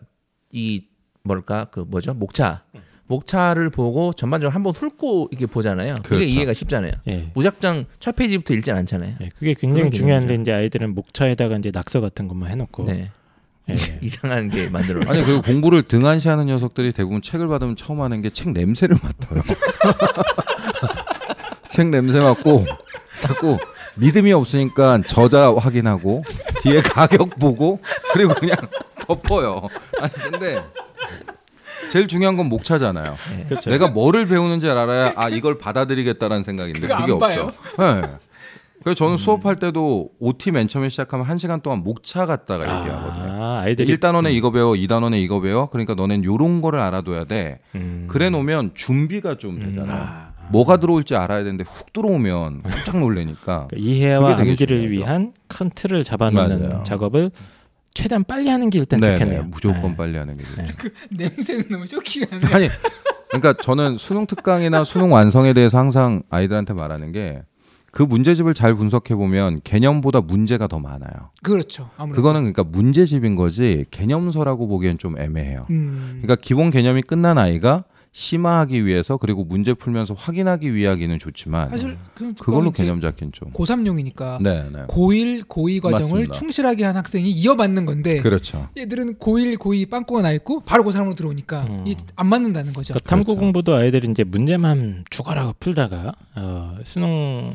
[0.52, 0.86] 이
[1.22, 2.64] 뭐랄까 그 뭐죠 목차
[3.10, 5.96] 목차를 보고 전반적으로 한번 훑고 이게 보잖아요.
[5.96, 6.24] 그게 그렇죠.
[6.24, 6.92] 이해가 쉽잖아요.
[7.08, 7.30] 예.
[7.34, 9.16] 무작정 첫 페이지부터 읽진 않잖아요.
[9.20, 10.36] 예, 그게 굉장히 중요한데.
[10.36, 13.10] 이제 아이들은 목차에다가 이제 낙서 같은 것만 해놓고 네.
[13.68, 13.74] 예.
[14.00, 15.00] 이상한 게 만들어.
[15.10, 19.42] 아니 그리고 공부를 등한시하는 녀석들이 대부분 책을 받으면 처음 하는 게 책 냄새를 맡아요.
[21.68, 22.64] 책 냄새 맡고
[23.16, 23.58] 자꾸
[23.96, 26.22] 믿음이 없으니까 저자 확인하고
[26.62, 27.80] 뒤에 가격 보고
[28.12, 28.56] 그리고 그냥
[29.06, 29.66] 덮어요.
[30.00, 30.62] 아니 근데
[31.90, 33.16] 제일 중요한 건 목차잖아요.
[33.48, 33.70] 그렇죠.
[33.70, 37.12] 내가 뭐를 배우는지 알아야 아 이걸 받아들이겠다라는 생각인데 그게?
[37.12, 37.52] 없죠.
[37.78, 38.02] 네.
[38.82, 43.42] 그래서 저는 수업할 때도 OT 맨 처음에 시작하면 한 시간 동안 목차 갖다가 얘기하거든요.
[43.44, 45.66] 아, 아이들이 1단원에 이거 배워, 2단원에 이거 배워.
[45.68, 47.58] 그러니까 너넨 요런 거를 알아둬야 돼.
[47.74, 48.06] 음.
[48.08, 49.96] 그래 놓으면 준비가 좀 되잖아요.
[50.02, 50.30] 아.
[50.48, 53.68] 뭐가 들어올지 알아야 되는데 훅 들어오면 깜짝 놀래니까.
[53.68, 54.88] 그러니까 이해와 암기를 중요하죠.
[54.90, 56.82] 위한 큰 틀을 잡아놓는 맞아요.
[56.82, 57.30] 작업을
[57.94, 59.42] 최대한 빨리 하는 게 일단 네, 좋겠네요.
[59.42, 59.96] 네, 무조건 네.
[59.96, 60.62] 빨리 하는 게 좋죠.
[61.10, 62.54] 냄새는 너무 쇼킹하네.
[62.54, 62.68] 아니,
[63.28, 67.42] 그러니까 저는 수능 특강이나 수능 완성에 대해서 항상 아이들한테 말하는 게
[67.92, 71.30] 그 문제집을 잘 분석해 보면 개념보다 문제가 더 많아요.
[71.42, 71.90] 그렇죠.
[71.96, 72.16] 아무래도.
[72.22, 75.66] 그거는 그러니까 문제집인 거지 개념서라고 보기엔 좀 애매해요.
[75.70, 76.20] 음.
[76.22, 82.34] 그러니까 기본 개념이 끝난 아이가 심화하기 위해서 그리고 문제 풀면서 확인하기 위하기는 좋지만 사실 그-
[82.34, 83.52] 그걸로 개념 잡긴 좀.
[83.52, 84.82] 고3용이니까 네, 네.
[84.86, 86.32] 고1, 고2 과정을 맞습니다.
[86.34, 88.68] 충실하게 한 학생이 이어받는 건데 그렇죠.
[88.76, 91.84] 얘들은 고1, 고2 빵꾸가 나 있고 바로 고3으로 들어오니까 음.
[91.86, 92.94] 이게 안 맞는다는 거죠.
[92.94, 93.40] 그러니까 탐구 그렇죠.
[93.40, 97.52] 공부도 아이들이 이제 문제만 죽어라 풀다가 어, 수능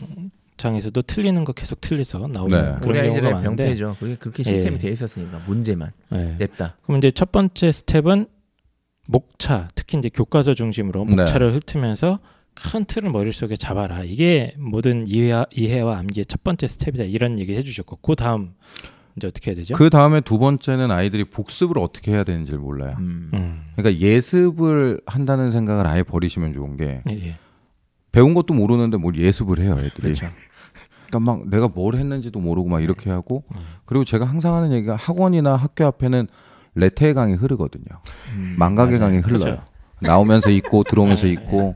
[0.55, 2.75] 장에서도 틀리는 거 계속 틀려서 나오는 네.
[2.79, 3.63] 그런 우리 경우가 아이들의 많은데.
[3.65, 3.97] 병폐죠.
[3.99, 4.79] 그게 그렇게 시스템이 예.
[4.79, 6.35] 돼 있었으니까 문제만 네.
[6.39, 6.77] 냅다.
[6.83, 8.27] 그럼 이제 첫 번째 스텝은
[9.07, 11.15] 목차, 특히 이제 교과서 중심으로 네.
[11.15, 12.19] 목차를 훑으면서
[12.53, 14.03] 큰 틀을 머릿속에 잡아라.
[14.03, 17.03] 이게 모든 이해와, 이해와 암기의 첫 번째 스텝이다.
[17.03, 18.53] 이런 얘기 해주셨고 그 다음
[19.17, 19.75] 이제 어떻게 해야 되죠?
[19.75, 22.95] 그 다음에 두 번째는 아이들이 복습을 어떻게 해야 되는지를 몰라요.
[22.99, 23.31] 음.
[23.33, 23.61] 음.
[23.75, 27.35] 그러니까 예습을 한다는 생각을 아예 버리시면 좋은 게 예, 예.
[28.11, 30.13] 배운 것도 모르는데 뭘 예습을 해요, 애들이.
[30.13, 30.27] 그렇죠.
[31.07, 33.61] 그러니까 막 내가 뭘 했는지도 모르고 막 이렇게 하고 음.
[33.85, 36.27] 그리고 제가 항상 하는 얘기가 학원이나 학교 앞에는
[36.75, 37.85] 레테의 강이 흐르거든요.
[38.35, 39.11] 음, 망각의 맞아요.
[39.11, 39.39] 강이 흘러요.
[39.39, 39.63] 그렇죠.
[40.01, 41.75] 나오면서 있고 들어오면서 네, 있고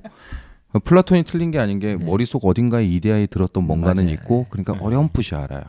[0.84, 4.14] 플라톤이 틀린 게 아닌 게 머릿속 어딘가에 이데아에 들었던 뭔가는 맞아요.
[4.14, 4.80] 있고 그러니까 네.
[4.82, 5.64] 어렴풋이 알아요.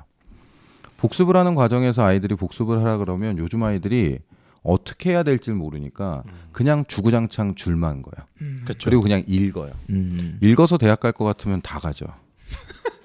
[0.99, 4.19] 복습을 하는 과정에서 아이들이 복습을 하라 그러면 요즘 아이들이
[4.63, 6.23] 어떻게 해야 될지 모르니까
[6.53, 8.27] 그냥 주구장창 줄만 거예요.
[8.43, 8.59] 음.
[8.65, 8.85] 그렇죠.
[8.91, 9.71] 그리고 그냥 읽어요.
[9.89, 10.39] 음.
[10.43, 12.05] 읽어서 대학 갈 것 같으면 다 가죠.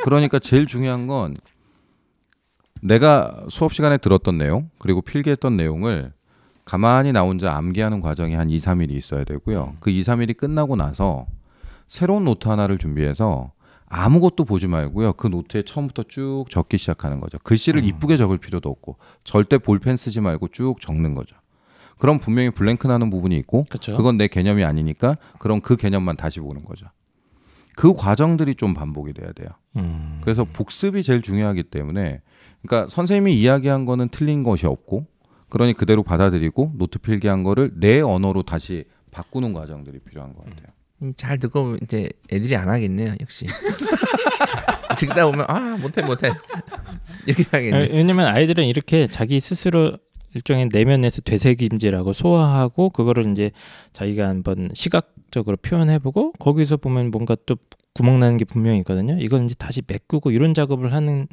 [0.03, 1.33] 그러니까 제일 중요한 건
[2.81, 6.11] 내가 수업 시간에 들었던 내용 그리고 필기했던 내용을
[6.65, 9.75] 가만히 나 혼자 암기하는 과정이 한 2, 3일이 있어야 되고요.
[9.79, 11.27] 그 2, 3일이 끝나고 나서
[11.87, 13.51] 새로운 노트 하나를 준비해서
[13.87, 15.13] 아무것도 보지 말고요.
[15.13, 17.37] 그 노트에 처음부터 쭉 적기 시작하는 거죠.
[17.43, 17.85] 글씨를 음.
[17.85, 21.35] 이쁘게 적을 필요도 없고 절대 볼펜 쓰지 말고 쭉 적는 거죠.
[21.99, 23.95] 그럼 분명히 blank 나는 부분이 있고 그렇죠.
[23.95, 26.87] 그건 내 개념이 아니니까 그럼 그 개념만 다시 보는 거죠.
[27.75, 29.49] 그 과정들이 좀 반복이 돼야 돼요.
[29.75, 30.19] 음.
[30.23, 32.21] 그래서 복습이 제일 중요하기 때문에
[32.63, 35.05] 그러니까 선생님이 이야기한 거는 틀린 것이 없고
[35.55, 40.65] 그러니 그대로 받아들이고 노트 필기한 거를 내 언어로 다시 바꾸는 과정들이 필요한 것 같아요.
[41.01, 43.15] 음, 잘 듣고 보면 이제 애들이 안 하겠네요.
[43.21, 43.45] 역시
[44.99, 46.29] 듣다 보면 아 못해 못해
[47.25, 47.87] 이렇게 아, 하겠네.
[47.93, 49.97] 왜냐면 아이들은 이렇게 자기 스스로
[50.35, 53.51] 일종의 내면에서 되새김질하고 소화하고 그거를 이제
[53.93, 57.55] 자기가 한번 시각적으로 표현해보고 거기서 보면 뭔가 또
[57.93, 59.15] 구멍 나는 게 분명히 있거든요.
[59.17, 61.27] 이걸 이제 다시 메꾸고 이런 작업을 하는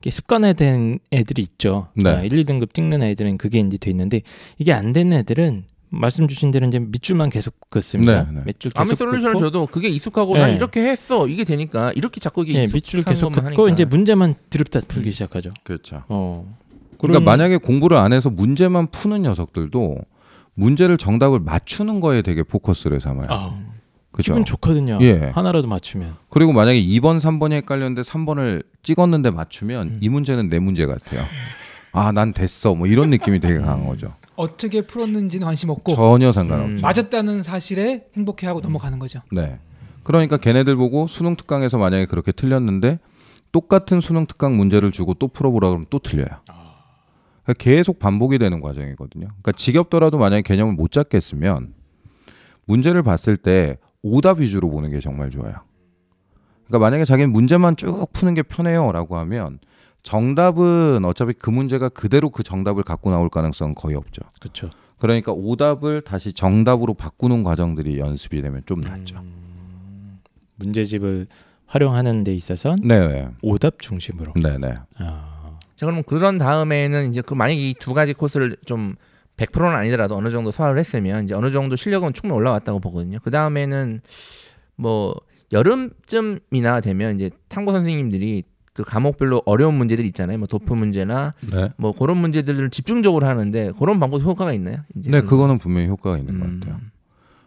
[0.00, 1.88] 게 습관화된 애들이 있죠.
[1.94, 2.10] 네.
[2.10, 4.22] 아, 1, 2등급 찍는 애들은 그게 이제 돼 있는데
[4.56, 8.24] 이게 안 되는 애들은 말씀 주신 대로 이제 밑줄만 계속 긋습니다.
[8.24, 8.42] 네, 네.
[8.46, 10.40] 밑줄 아무 계속 솔루션을 긋고 줘도 그게 익숙하고 네.
[10.40, 13.68] 난 이렇게 했어 이게 되니까 이렇게 자꾸 이게 예, 익숙한 밑줄 계속 긋고 하니까.
[13.68, 15.12] 이제 문제만 드립다 풀기 음.
[15.12, 15.50] 시작하죠.
[15.64, 16.02] 그렇죠.
[16.08, 16.56] 어.
[17.06, 19.96] 그러니까 만약에 공부를 안 해서 문제만 푸는 녀석들도
[20.54, 23.26] 문제를 정답을 맞추는 거에 되게 포커스를 삼아요.
[23.28, 23.58] 아,
[24.12, 24.32] 그죠?
[24.32, 24.98] 기분 좋거든요.
[25.02, 25.30] 예.
[25.34, 26.14] 하나라도 맞추면.
[26.30, 29.98] 그리고 만약에 2번, 3번이 헷갈렸는데 3번을 찍었는데 맞추면 음.
[30.00, 31.22] 이 문제는 내 문제 같아요.
[31.92, 32.74] 아, 난 됐어.
[32.74, 34.14] 뭐 이런 느낌이 되게 강한 거죠.
[34.36, 36.74] 어떻게 풀었는지는 관심 없고 전혀 상관없죠.
[36.76, 36.80] 음.
[36.82, 39.20] 맞았다는 사실에 행복해하고 넘어가는 거죠.
[39.32, 39.58] 네.
[40.02, 43.00] 그러니까 걔네들 보고 수능 특강에서 만약에 그렇게 틀렸는데
[43.50, 46.26] 똑같은 수능 특강 문제를 주고 또 풀어보라 그러면 또 틀려요.
[46.26, 46.55] 그러니까
[47.54, 49.26] 계속 반복이 되는 과정이거든요.
[49.26, 51.74] 그러니까 지겹더라도 만약에 개념을 못 잡겠으면
[52.66, 55.54] 문제를 봤을 때 오답 위주로 보는 게 정말 좋아요.
[56.66, 59.60] 그러니까 만약에 자기는 문제만 쭉 푸는 게 편해요라고 하면
[60.02, 64.22] 정답은 어차피 그 문제가 그대로 그 정답을 갖고 나올 가능성은 거의 없죠.
[64.40, 64.70] 그렇죠.
[64.98, 69.16] 그러니까 오답을 다시 정답으로 바꾸는 과정들이 연습이 되면 좀 낫죠.
[69.18, 70.18] 음,
[70.56, 71.26] 문제집을
[71.66, 74.32] 활용하는 데 있어선 네, 오답 중심으로.
[74.36, 74.74] 네, 네.
[74.98, 75.35] 아,
[75.76, 78.94] 자 그럼 그런 다음에는 이제 그 만약 이두 가지 코스를 좀
[79.36, 83.18] 100%는 아니더라도 어느 정도 소화를 했으면 이제 어느 정도 실력은 충분히 올라왔다고 보거든요.
[83.22, 84.00] 그 다음에는
[84.76, 85.14] 뭐
[85.52, 90.38] 여름쯤이나 되면 이제 탐구 선생님들이 그 과목별로 어려운 문제들 있잖아요.
[90.38, 91.70] 뭐 도표 문제나 네.
[91.76, 94.78] 뭐 그런 문제들을 집중적으로 하는데 그런 방법 효과가 있나요?
[94.96, 96.40] 이제 네, 그- 그거는 분명히 효과가 있는 음.
[96.40, 96.80] 것 같아요.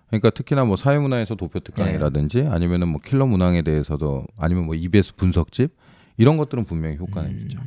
[0.08, 5.72] 그러니까 특히나 뭐 사회문화에서 도표 특강이라든지 아니면은 뭐 킬러 문항에 대해서도 아니면 뭐 EBS 분석집
[6.18, 7.60] 이런 것들은 분명히 효과는 있죠.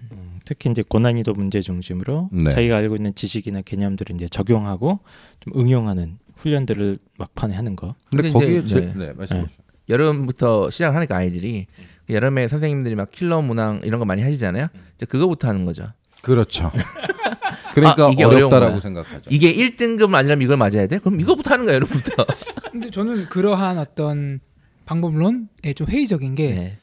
[0.42, 2.50] 음, 특히 이제 고난이도 문제 중심으로 네.
[2.50, 4.98] 자기가 알고 있는 지식이나 개념들을 이제 적용하고
[5.40, 7.94] 좀 응용하는 훈련들을 막판에 하는 거.
[8.10, 9.26] 근데, 근데 거기에 이제- 제, 네, 네.
[9.26, 9.46] 주세요.
[9.88, 11.66] 여름부터 시작을 하니까 아이들이
[12.08, 14.68] 여름에 선생님들이 막 킬러 문항 이런 거 많이 하시잖아요.
[14.96, 15.86] 이제 그거부터 하는 거죠.
[16.22, 16.70] 그렇죠.
[17.74, 18.80] 그러니까 아, 이게 어려운 어렵다라고.
[18.80, 19.22] 생각하죠.
[19.30, 20.98] 이게 1등급 아니라면 이걸 맞아야 돼?
[20.98, 22.24] 그럼 이거부터 하는 거야, 여름부터.
[22.70, 24.40] 근데 저는 그러한 어떤
[24.84, 26.78] 방법론에 좀 회의적인 게 네.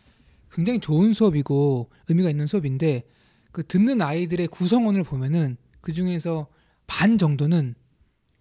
[0.52, 3.04] 굉장히 좋은 수업이고 의미가 있는 수업인데
[3.52, 6.48] 그 듣는 아이들의 구성원을 보면은 그 중에서
[6.88, 7.76] 반 정도는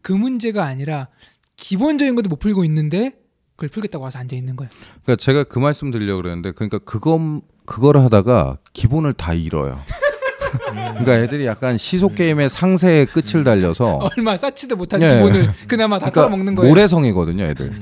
[0.02, 1.09] 그 문제가 아니라
[1.56, 3.12] 기본적인 것도 못 풀고 있는데
[3.56, 4.70] 그걸 풀겠다고 와서 앉아 있는 거예요.
[5.02, 9.82] 그러니까 제가 그 말씀 드리려고 그랬는데 그러니까 그거 그거를 하다가 기본을 다 잃어요.
[10.70, 15.14] 그러니까 애들이 약간 시속 게임의 상세의 끝을 달려서 얼마 쌓지도 못한 예.
[15.14, 16.68] 기본을 그나마 다 그러니까 털어먹는 거예요.
[16.70, 17.72] 모래성이거든요, 애들.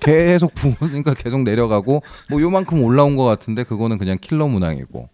[0.00, 5.10] 계속 부으니까 계속 내려가고 뭐 요만큼 올라온 것 같은데 그거는 그냥 킬러 문항이고.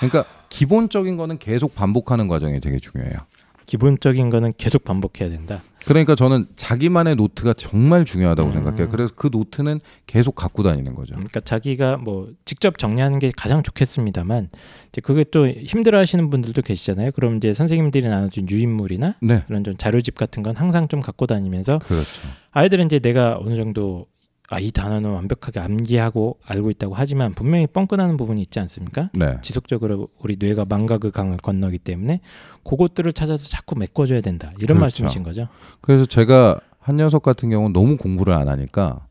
[0.00, 0.24] 그러니까
[0.56, 3.18] 기본적인 거는 계속 반복하는 과정이 되게 중요해요.
[3.66, 5.62] 기본적인 거는 계속 반복해야 된다.
[5.84, 8.52] 그러니까 저는 자기만의 노트가 정말 중요하다고 음.
[8.54, 8.88] 생각해요.
[8.88, 11.14] 그래서 그 노트는 계속 갖고 다니는 거죠.
[11.14, 14.48] 그러니까 자기가 뭐 직접 정리하는 게 가장 좋겠습니다만
[14.88, 17.10] 이제 그게 또 힘들어 하시는 분들도 계시잖아요.
[17.12, 19.44] 그럼 이제 선생님들이 나눠준 유인물이나 네.
[19.46, 22.06] 그런 좀 자료집 같은 건 항상 좀 갖고 다니면서 그렇죠.
[22.52, 24.06] 아이들은 이제 내가 어느 정도
[24.48, 29.10] 아 이 단어는 완벽하게 암기하고 알고 있다고 하지만 분명히 뻥끈하는 부분이 있지 않습니까?
[29.12, 29.38] 네.
[29.42, 32.20] 지속적으로 우리 뇌가 망각의 강을 건너기 때문에
[32.64, 34.80] 그것들을 찾아서 자꾸 메꿔줘야 된다 이런 그렇죠.
[34.80, 35.48] 말씀이신 거죠?
[35.80, 39.06] 그래서 제가 한 녀석 같은 경우는 너무 공부를 안 하니까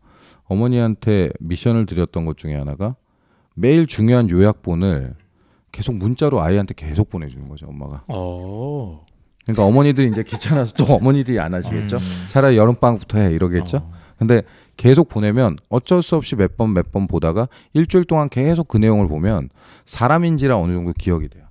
[0.45, 2.95] 어머니한테 미션을 드렸던 것 중에 하나가
[3.55, 5.15] 매일 중요한 요약본을
[5.71, 8.03] 계속 문자로 아이한테 계속 보내주는 거죠, 엄마가.
[8.07, 9.05] 어.
[9.43, 11.97] 그러니까 어머니들이 이제 귀찮아서 또 어머니들이 안 하시겠죠.
[11.97, 12.27] 음.
[12.29, 13.77] 차라리 여름방학부터 해 이러겠죠.
[13.77, 14.04] 어.
[14.17, 14.41] 근데
[14.77, 19.07] 계속 보내면 어쩔 수 없이 몇 번 몇 번 보다가 일주일 동안 계속 그 내용을
[19.07, 19.49] 보면
[19.85, 21.43] 사람인지라 어느 정도 기억이 돼요.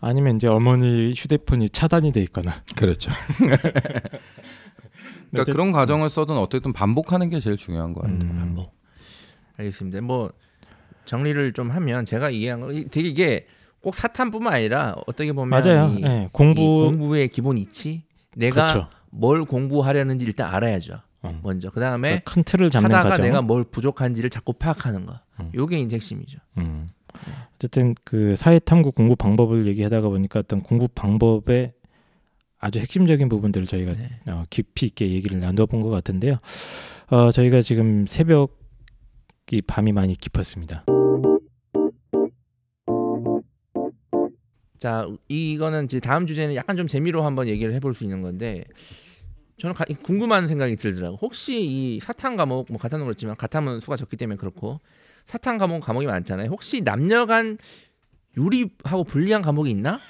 [0.00, 2.62] 아니면 이제 어머니 휴대폰이 차단이 돼 있거나.
[2.76, 3.10] 그렇죠.
[5.30, 8.18] 그러니까 그런 과정을 써든 어쨌든 반복하는 게 제일 중요한 거 같아요.
[8.20, 8.36] 음.
[8.38, 8.72] 반복.
[9.56, 10.00] 알겠습니다.
[10.02, 10.30] 뭐
[11.06, 13.46] 정리를 좀 하면 제가 이해한 거 되게 이게
[13.80, 15.94] 꼭 사탄뿐만 아니라 어떻게 보면 맞아요.
[15.98, 18.02] 이, 예, 이 공부 공부의 기본 이치
[18.36, 18.88] 내가 그렇죠.
[19.10, 20.94] 뭘 공부하려는지 일단 알아야죠.
[21.24, 21.40] 어.
[21.42, 23.26] 먼저 그 다음에 그러니까 큰 틀을 잡는 하다가 과정.
[23.26, 25.18] 내가 뭘 부족한지를 자꾸 파악하는 거.
[25.40, 25.50] 음.
[25.54, 26.38] 요게 이제 핵심이죠.
[26.58, 26.88] 음.
[27.54, 31.72] 어쨌든 그 사회 탐구 공부 방법을 얘기하다가 보니까 어떤 공부 방법의
[32.58, 34.10] 아주 핵심적인 부분들을 저희가 네.
[34.26, 36.36] 어, 깊이 있게 얘기를 나눠본 것 같은데요.
[37.10, 40.84] 어, 저희가 지금 새벽이 밤이 많이 깊었습니다.
[44.78, 48.64] 자, 이거는 이제 다음 주제는 약간 좀 재미로 한번 얘기를 해볼 수 있는 건데
[49.58, 51.16] 저는 가- 궁금한 생각이 들더라고.
[51.20, 54.80] 혹시 이 사탄 과목 뭐 가타는 그렇지만 가타면 수가 적기 때문에 그렇고
[55.26, 56.48] 사탄 과목 과목이 많잖아요.
[56.50, 57.58] 혹시 남녀간
[58.36, 60.00] 유리하고 불리한 과목이 있나?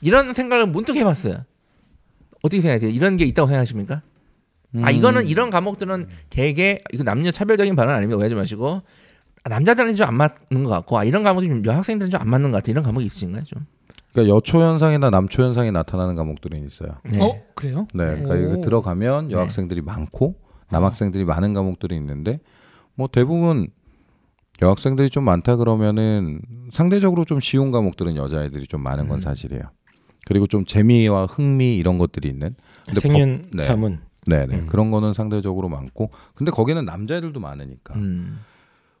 [0.00, 1.44] 이런 생각을 문득 해봤어요.
[2.42, 2.90] 어떻게 생각해요?
[2.90, 4.02] 이런 게 있다고 생각하십니까?
[4.82, 4.94] 아 음.
[4.94, 8.16] 이거는 이런 과목들은 되게 이거 남녀 차별적인 발언 아닙니다.
[8.16, 8.82] 오해하지 마시고
[9.44, 12.58] 아, 남자들은 좀안 맞는 것 같고 아, 이런 과목이 좀 여학생들은 좀 안 맞는 것
[12.58, 12.70] 같아.
[12.70, 13.44] 이런 과목이 있으신가요?
[13.44, 13.66] 좀.
[14.12, 16.96] 그러니까 여초 현상이나 남초 현상이 나타나는 과목들은 있어요.
[17.04, 17.20] 네.
[17.20, 17.86] 어 그래요?
[17.94, 20.36] 네, 그러니까 들어가면 여학생들이 많고
[20.70, 22.40] 남학생들이 많은 과목들이 있는데
[22.94, 23.68] 뭐 대부분
[24.60, 26.40] 여학생들이 좀 많다 그러면은
[26.70, 29.20] 상대적으로 좀 쉬운 과목들은 여자애들이 좀 많은 건 음.
[29.20, 29.62] 사실이에요.
[30.26, 32.54] 그리고 좀 재미와 흥미 이런 것들이 있는
[32.86, 33.62] 근데 생윤 법- 네.
[33.64, 34.66] 사문 네네 음.
[34.66, 38.38] 그런 거는 상대적으로 많고 근데 거기는 남자애들도 많으니까 음.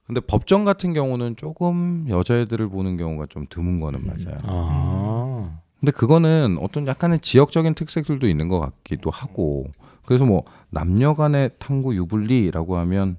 [0.06, 4.38] 근데 법정 같은 경우는 조금 여자애들을 보는 경우가 좀 드문 거는 맞아요.
[4.42, 5.58] 아.
[5.80, 9.66] 근데 그거는 어떤 약간의 지역적인 특색들도 있는 것 같기도 하고
[10.04, 13.16] 그래서 뭐 남녀 간의 탐구 유불리라고 하면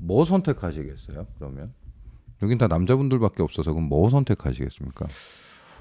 [0.00, 1.26] 뭐 선택하시겠어요?
[1.36, 1.72] 그러면
[2.42, 5.06] 여긴 다 남자분들밖에 없어서 그럼 뭐 선택하시겠습니까?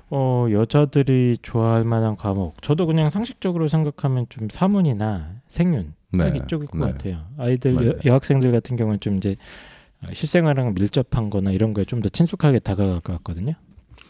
[0.10, 6.68] 어 여자들이 좋아할 만한 과목 저도 그냥 상식적으로 생각하면 좀 사문이나 생윤 딱 네, 이쪽일
[6.70, 6.91] 것 네.
[6.93, 7.88] 같아요 아이들.
[7.88, 9.36] 여, 여학생들 같은 경우는 좀 이제 어,
[10.14, 13.54] 실생활랑 밀접한 거나 이런 거에 좀 더 친숙하게 다가갈 것 같거든요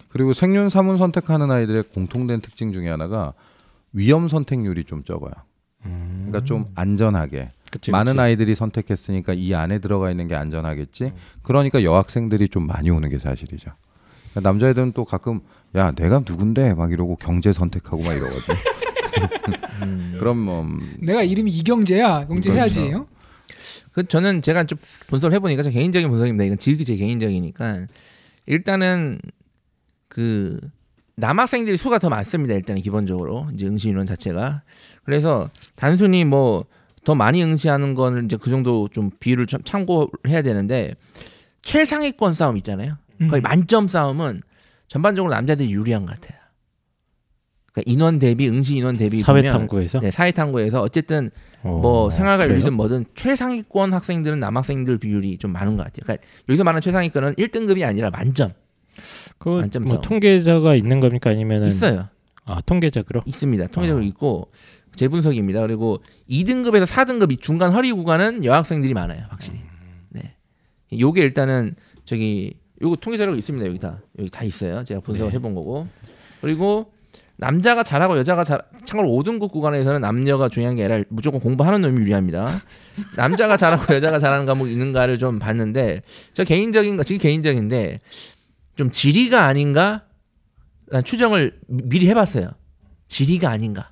[0.09, 3.33] 그리고 생윤 사문 선택하는 아이들의 공통된 특징 중에 하나가
[3.93, 5.31] 위험 선택률이 좀 적어요.
[5.85, 6.27] 음.
[6.27, 8.21] 그러니까 좀 안전하게 그치, 많은 그치.
[8.21, 11.05] 아이들이 선택했으니까 이 안에 들어가 있는 게 안전하겠지.
[11.05, 11.11] 음.
[11.41, 13.71] 그러니까 여학생들이 좀 많이 오는 게 사실이죠.
[14.31, 15.41] 그러니까 남자애들은 또 가끔
[15.75, 18.55] 야 내가 누군데 막 이러고 경제 선택하고 막 이러거든.
[19.83, 20.15] 음.
[20.19, 22.27] 그럼 뭐 음, 내가 이름이 이경재야.
[22.27, 22.81] 경재 해야지.
[22.89, 23.03] 그렇죠.
[23.03, 23.07] 어?
[23.97, 24.77] 그 저는 제가 좀
[25.07, 26.43] 분석을 해보니까 저 개인적인 분석입니다.
[26.45, 27.87] 이건 지극히 제 개인적이니까
[28.45, 29.19] 일단은
[30.07, 30.59] 그
[31.15, 32.53] 남학생들이 수가 더 많습니다.
[32.53, 34.61] 일단은 기본적으로 이제 응시 인원 자체가
[35.03, 36.65] 그래서 단순히 뭐
[37.07, 40.93] 더 많이 응시하는 거는 이제 그 정도 좀 비율을 좀 참고해야 되는데
[41.61, 42.97] 최상위권 싸움 있잖아요.
[43.21, 43.29] 음.
[43.29, 44.41] 거의 만점 싸움은
[44.89, 46.36] 전반적으로 남자들이 유리한 것 같아요.
[47.77, 51.29] 그러니까 인원 대비 응시 인원 대비 사회 보면 탐구에서 네, 사회 탐구에서 어쨌든
[51.61, 52.47] 어, 뭐 생활과?
[52.49, 56.03] 윤리든 뭐든 최상위권 학생들은 남학생들 비율이 좀 많은 것 같아요.
[56.03, 58.53] 그러니까 여기서 말하는 최상위권은 1등급이 아니라 만점
[59.37, 60.01] 그 만점 뭐 싸움.
[60.01, 62.07] 통계자가 있는 겁니까 아니면은 있어요.
[62.45, 63.67] 아 통계적으로 있습니다.
[63.67, 64.07] 통계적으로 어.
[64.07, 64.51] 있고
[64.95, 65.61] 재분석입니다.
[65.61, 69.59] 그리고 2등급에서 4등급 이 중간 허리 구간은 여학생들이 많아요, 확실히.
[70.09, 70.35] 네.
[70.97, 71.75] 요게 일단은
[72.05, 73.67] 저기 요거 통계 자료가 있습니다.
[73.67, 74.83] 여기 다 여기 다 있어요.
[74.83, 75.35] 제가 분석을 네.
[75.35, 75.87] 해본 거고.
[76.41, 76.91] 그리고
[77.39, 82.47] 남자가 잘하고 여자가 잘 참고로 5등급 구간에서는 남녀가 중요한 게 아니라 무조건 공부하는 놈이 유리합니다.
[83.15, 86.01] 남자가 잘하고 여자가 잘하는 과목이 있는가를 좀 봤는데
[86.33, 87.99] 저 개인적인 거 지금 개인적인데
[88.75, 90.05] 좀 지리가 아닌가?
[90.89, 92.49] 라는 추정을 미- 미리 해봤어요.
[93.07, 93.91] 지리가 아닌가?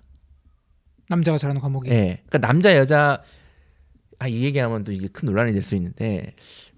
[1.09, 1.89] 남자가 잘하는 과목이.
[1.91, 2.21] 예.
[2.27, 3.21] 그러니까 남자 여자
[4.17, 6.33] 아 이 얘기하면 또 이게 큰 논란이 될 수 있는데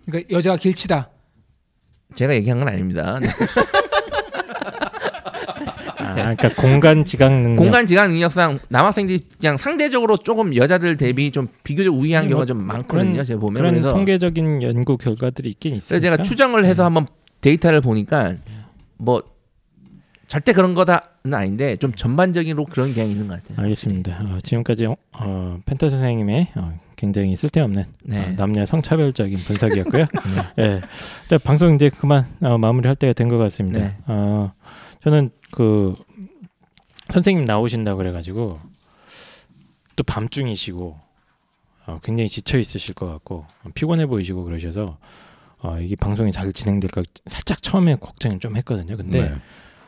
[0.06, 1.12] 그러니까 여자가 길치다.
[2.16, 3.20] 제가 얘기한 건 아닙니다.
[6.18, 6.22] 네.
[6.22, 11.48] 아, 그러니까 공간 지각 능력 공간 지각 능력상 남학생들이 그냥 상대적으로 조금 여자들 대비 좀
[11.64, 13.12] 비교적 우위한 뭐 경우가 좀 많거든요.
[13.14, 17.08] 그런- 제가 보면 그래서 통계적인 연구 결과들이 있긴 있으니까 제가 추정을 해서 한번
[17.42, 18.36] 데이터를 보니까
[18.98, 19.22] 뭐
[20.28, 23.64] 절대 그런 거다는 아닌데 좀 전반적으로 그런 경향이 있는 것 같아요.
[23.64, 24.20] 알겠습니다.
[24.24, 28.20] 어, 지금까지 어, 펜타 선생님의 어, 굉장히 쓸데없는 네.
[28.20, 30.06] 어, 남녀 성차별적인 분석이었고요.
[30.60, 30.82] 예.
[31.30, 33.80] 근데 방송 이제 그만 어, 마무리할 때가 된 것 같습니다.
[33.80, 33.96] 네.
[34.08, 34.52] 어,
[35.04, 35.96] 저는 그
[37.12, 38.60] 선생님 나오신다 고 그래가지고
[39.96, 41.00] 또 밤중이시고
[41.88, 44.98] 어, 굉장히 지쳐 있으실 것 같고 어, 피곤해 보이시고 그러셔서
[45.60, 48.96] 어, 이게 방송이 잘 진행될까 살짝 처음에 걱정을 좀 했거든요.
[48.98, 49.36] 근데 네,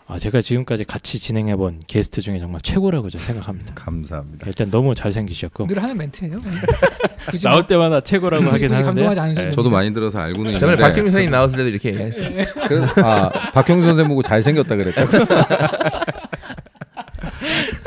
[0.07, 3.76] 아, 제가 지금까지 같이 진행해본 게스트 중에 정말 최고라고 저는 생각합니다.
[3.76, 4.47] 감사합니다.
[4.47, 6.41] 일단 너무 잘생기셨고 늘 하는 멘트예요.
[7.30, 9.45] 굳이 나올 뭐- 때마다 최고라고 굳이 하긴 하는데 감동하지 않으셔도 예.
[9.45, 9.55] 됩니다.
[9.55, 12.67] 저도 많이 들어서 알고는 저번에 있는데 박경민 선생님 나왔을 때도 이렇게 얘기하셨어요.
[12.67, 15.05] 그, 아 박형수 선생 보고 잘생겼다 그랬다.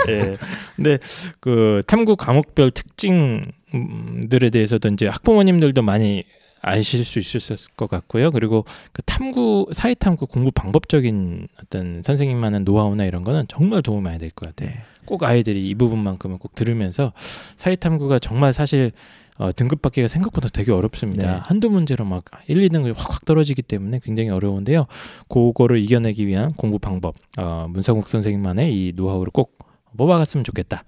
[0.08, 0.36] 예.
[0.76, 0.98] 근데
[1.40, 6.24] 그 탐구 과목별 특징들에 대해서도 이제 학부모님들도 많이
[6.64, 8.30] 아실 수 있을 것 같고요.
[8.30, 14.18] 그리고 그 탐구 사회 탐구 공부 방법적인 어떤 선생님만의 노하우나 이런 거는 정말 도움이 많이
[14.18, 14.70] 될 것 같아요.
[14.70, 14.80] 네.
[15.04, 17.12] 꼭 아이들이 이 부분만큼은 꼭 들으면서
[17.56, 18.92] 사회 탐구가 정말 사실
[19.38, 21.32] 어, 등급 받기가 생각보다 되게 어렵습니다.
[21.32, 21.40] 네.
[21.42, 24.86] 한두 문제로 막 1, 2등급이 확확 떨어지기 때문에 굉장히 어려운데요.
[25.28, 29.58] 그거를 이겨내기 위한 공부 방법, 어, 문성국 선생님만의 이 노하우를 꼭
[29.96, 30.84] 뽑아갔으면 좋겠다.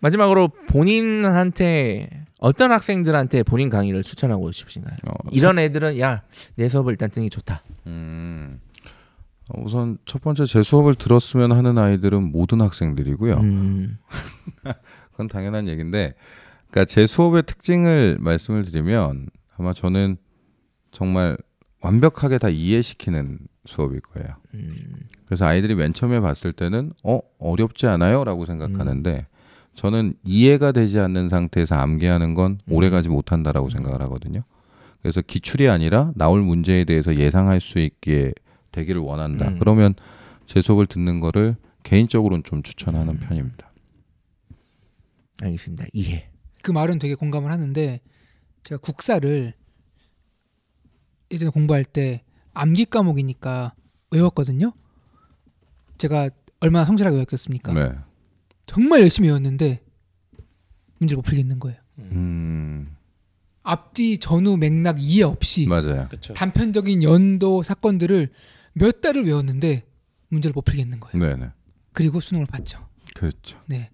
[0.00, 4.96] 마지막으로 본인한테 어떤 학생들한테 본인 강의를 추천하고 싶으신가요?
[5.08, 6.22] 어, 이런 애들은 야
[6.56, 7.62] 내 수업을 일단 게 좋다.
[7.86, 8.60] 음,
[9.50, 13.34] 어, 우선 첫 번째 제 수업을 들었으면 하는 아이들은 모든 학생들이고요.
[13.36, 13.98] 음,
[15.12, 16.14] 그건 당연한 얘기인데,
[16.70, 20.16] 그러니까 제 수업의 특징을 말씀을 드리면 아마 저는
[20.90, 21.36] 정말
[21.80, 24.28] 완벽하게 다 이해시키는 수업일 거예요.
[24.54, 29.26] 음, 그래서 아이들이 맨 처음에 봤을 때는 어 어렵지 않아요라고 생각하는데
[29.74, 34.40] 저는 이해가 되지 않는 상태에서 암기하는 건 오래가지 못한다라고 생각을 하거든요.
[35.02, 38.32] 그래서 기출이 아니라 나올 문제에 대해서 예상할 수 있게
[38.72, 39.48] 되기를 원한다.
[39.48, 39.58] 음.
[39.58, 39.94] 그러면
[40.46, 43.70] 제 수업을 듣는 거를 개인적으로는 좀 추천하는 편입니다.
[45.42, 45.84] 알겠습니다.
[45.92, 46.28] 이해.
[46.62, 48.00] 그 말은 되게 공감을 하는데
[48.62, 49.52] 제가 국사를
[51.30, 52.22] 예전에 공부할 때
[52.54, 53.74] 암기 과목이니까
[54.10, 54.72] 외웠거든요.
[56.04, 56.28] 제가
[56.60, 57.72] 얼마나 성실하게 외웠겠습니까?
[57.72, 57.92] 네.
[58.66, 59.80] 정말 열심히 외웠는데
[60.98, 61.78] 문제를 못 풀겠는 거예요.
[61.98, 62.94] 음,
[63.62, 66.06] 앞뒤 전후 맥락 이해 없이 맞아요.
[66.34, 68.30] 단편적인 연도 사건들을
[68.74, 69.86] 몇 달을 외웠는데
[70.28, 71.18] 문제를 못 풀겠는 거예요.
[71.18, 71.50] 네네.
[71.94, 72.86] 그리고 수능을 봤죠.
[73.14, 73.58] 그렇죠.
[73.66, 73.90] 네.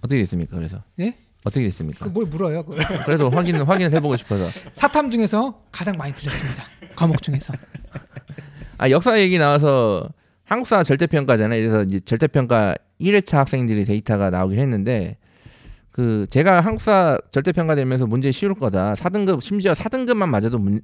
[0.00, 0.54] 어떻게 됐습니까?
[0.56, 1.16] 그래서 예?
[1.44, 2.04] 어떻게 됐습니까?
[2.04, 2.64] 그 뭘 물어요?
[2.64, 2.84] 그걸.
[3.04, 4.48] 그래도 확인 확인을 해보고 싶어서.
[4.74, 6.62] 사탐 중에서 가장 많이 틀렸습니다.
[6.94, 7.52] 과목 중에서.
[8.76, 10.08] 아 역사 얘기 나와서
[10.48, 11.60] 한국사 절대평가잖아요.
[11.60, 15.18] 그래서 이제 절대평가 1회차 학생들이 데이터가 나오긴 했는데
[15.90, 18.94] 그 제가 한국사 절대평가 되면서 문제 쉬울 거다.
[18.94, 20.80] 4등급 심지어 4등급만 맞아도 문,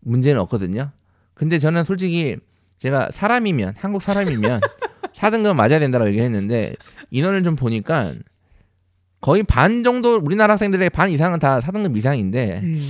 [0.00, 0.90] 문제는 없거든요.
[1.34, 2.36] 근데 저는 솔직히
[2.78, 4.60] 제가 사람이면 한국 사람이면
[5.14, 6.74] 4등급 맞아야 된다고 얘기를 했는데
[7.12, 8.14] 인원을 좀 보니까
[9.20, 12.82] 거의 반 정도 우리나라 학생들의 반 이상은 다 4등급 이상인데 음,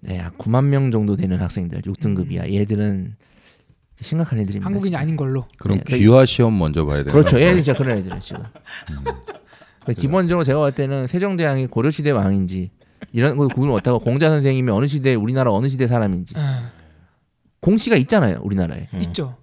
[0.00, 2.52] 네, 한 9만 명 정도 되는 학생들 6등급이야.
[2.52, 3.16] 얘들은
[4.00, 4.66] 심각한 애들입니다.
[4.66, 5.00] 한국인이 진짜.
[5.00, 5.46] 아닌 걸로.
[5.58, 7.40] 그럼 네, 귀화 시험 먼저 봐야 되는 그렇죠.
[7.40, 8.42] 얘들 진짜 그런 애들은 지금.
[9.82, 12.70] 그러니까 기본적으로 제가 볼 때는 세종대왕이 고려시대 왕인지
[13.12, 16.70] 이런 거 구분 못하고 공자 선생님이 어느 시대 우리나라 어느 시대 사람인지 아,
[17.60, 18.88] 공시가 있잖아요 우리나라에.
[18.92, 19.00] 음.
[19.02, 19.36] 있죠.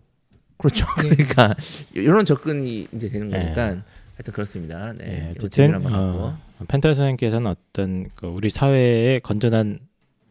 [0.58, 0.86] 그렇죠.
[1.02, 1.10] 네.
[1.10, 1.56] 그러니까
[1.94, 3.40] 이런 접근이 이제 되는 네.
[3.40, 4.94] 거니까 하여튼 그렇습니다.
[4.94, 5.06] 네.
[5.06, 5.82] 네, 어쨌든.
[5.96, 6.38] 어,
[6.68, 9.80] 펜타 선생님께서는 어떤 그 우리 사회의 건전한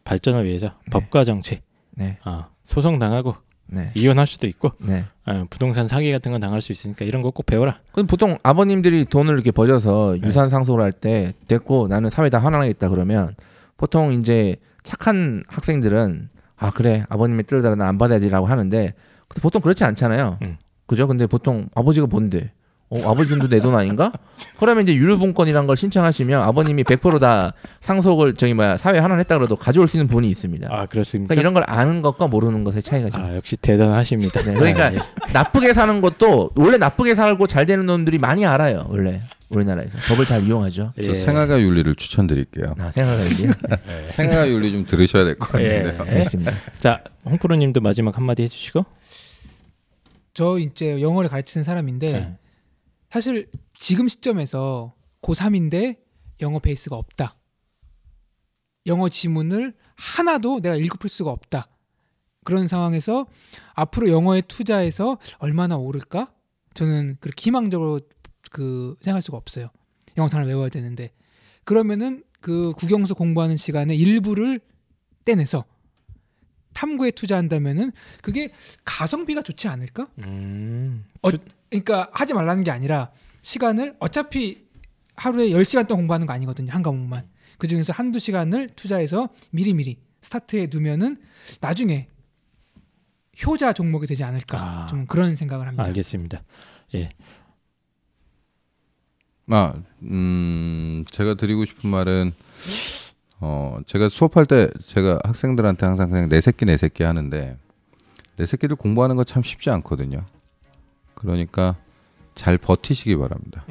[0.03, 1.61] 발전을 위해서 법과 정치,
[1.91, 2.17] 네.
[2.25, 3.35] 어, 소송 당하고
[3.73, 3.91] 네.
[3.95, 5.05] 이혼할 수도 있고 네.
[5.25, 7.79] 어, 부동산 사기 같은 건 당할 수 있으니까 이런 거 꼭 배워라.
[7.93, 10.27] 그럼 보통 아버님들이 돈을 이렇게 버셔서 네.
[10.27, 13.35] 유산 상속을 할 때 됐고 나는 사회다 환원하겠다 그러면
[13.77, 18.93] 보통 이제 착한 학생들은 아 그래 아버님의 뜻을 따라 나안 받아야지라고 하는데
[19.41, 20.37] 보통 그렇지 않잖아요.
[20.41, 20.57] 음.
[20.85, 21.07] 그죠?
[21.07, 22.51] 근데 보통 아버지가 뭔데?
[22.91, 24.11] 어, 아버지 돈도 내 돈 아닌가?
[24.59, 29.95] 그러면 이제 유류분권이란 걸 신청하시면 아버님이 100%다 상속을 저기 뭐야 사회 환원했다 그래도 가져올 수
[29.97, 30.67] 있는 분이 있습니다.
[30.69, 31.29] 아 그렇습니까?
[31.33, 33.21] 그러니까 이런 걸 아는 것과 모르는 것의 차이가 좀.
[33.23, 34.41] 아 역시 대단하십니다.
[34.41, 34.99] 네, 그러니까 아, 예.
[35.33, 38.85] 나쁘게 사는 것도 원래 나쁘게 살고 잘 되는 놈들이 많이 알아요.
[38.89, 40.91] 원래 우리나라에서 법을 잘 이용하죠.
[41.01, 41.13] 저 예.
[41.13, 42.75] 생활가 윤리를 추천드릴게요.
[42.77, 43.51] 아, 생각하기요.
[44.09, 45.93] 생활가 윤리 좀 들으셔야 될 것 같은데요.
[46.07, 46.11] 예.
[46.11, 46.51] 알겠습니다.
[46.79, 48.85] 자 홍프로님도 마지막 한마디 해주시고.
[50.33, 52.33] 저 이제 영어를 가르치는 사람인데 네.
[53.11, 55.99] 사실 지금 시점에서 고3인데
[56.39, 57.35] 영어 베이스가 없다.
[58.87, 61.67] 영어 지문을 하나도 내가 읽어볼 수가 없다.
[62.45, 63.27] 그런 상황에서
[63.73, 66.33] 앞으로 영어에 투자해서 얼마나 오를까?
[66.73, 67.99] 저는 그렇게 희망적으로
[68.49, 69.69] 그 생각할 수가 없어요.
[70.17, 71.11] 영어상을 외워야 되는데
[71.65, 74.61] 그러면은 그 국영수 공부하는 시간에 일부를
[75.25, 75.65] 떼내서
[76.73, 77.91] 탐구에 투자한다면은
[78.21, 78.53] 그게
[78.85, 80.09] 가성비가 좋지 않을까?
[80.19, 81.05] 음.
[81.21, 81.29] 어,
[81.71, 83.11] 그러니까 하지 말라는 게 아니라
[83.41, 84.67] 시간을 어차피
[85.15, 86.71] 하루에 10시간 동안 공부하는 거 아니거든요.
[86.71, 87.27] 한 과목만.
[87.57, 91.17] 그 중에서 한두 시간을 투자해서 미리미리 스타트해 두면은
[91.61, 92.07] 나중에
[93.45, 94.59] 효자 종목이 되지 않을까.
[94.59, 94.87] 아.
[94.87, 95.83] 좀 그런 생각을 합니다.
[95.83, 96.43] 알겠습니다.
[96.95, 97.09] 예.
[99.49, 102.33] 아, 음, 제가 드리고 싶은 말은
[103.39, 107.57] 어, 제가 수업할 때 제가 학생들한테 항상 그냥 내 새끼 내 새끼 하는데
[108.37, 110.25] 내 새끼들 공부하는 거 참 쉽지 않거든요.
[111.21, 111.75] 그러니까
[112.35, 113.63] 잘 버티시기 바랍니다.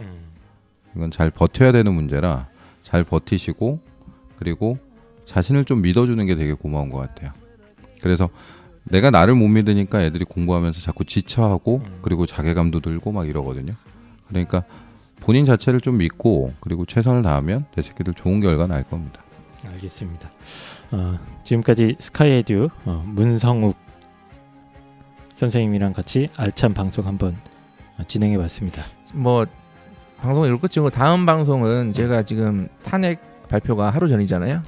[0.96, 2.48] 이건 잘 버텨야 되는 문제라
[2.82, 3.80] 잘 버티시고
[4.36, 4.78] 그리고
[5.24, 7.30] 자신을 좀 믿어주는 게 되게 고마운 것 같아요.
[8.02, 8.28] 그래서
[8.84, 13.74] 내가 나를 못 믿으니까 애들이 공부하면서 자꾸 지쳐하고 그리고 자괴감도 들고 막 이러거든요.
[14.28, 14.64] 그러니까
[15.20, 19.22] 본인 자체를 좀 믿고 그리고 최선을 다하면 내 새끼들 좋은 결과 날 겁니다.
[19.64, 20.30] 알겠습니다.
[20.92, 23.76] 어, 지금까지 스카이에듀 어, 문성욱
[25.40, 27.34] 선생님이랑 같이 알찬 방송 한번
[27.98, 28.82] 어, 진행해 봤습니다.
[29.14, 29.46] 뭐
[30.18, 34.62] 방송 이럴 끝이고 다음 방송은 제가 지금 탄핵 발표가 하루 전이잖아요.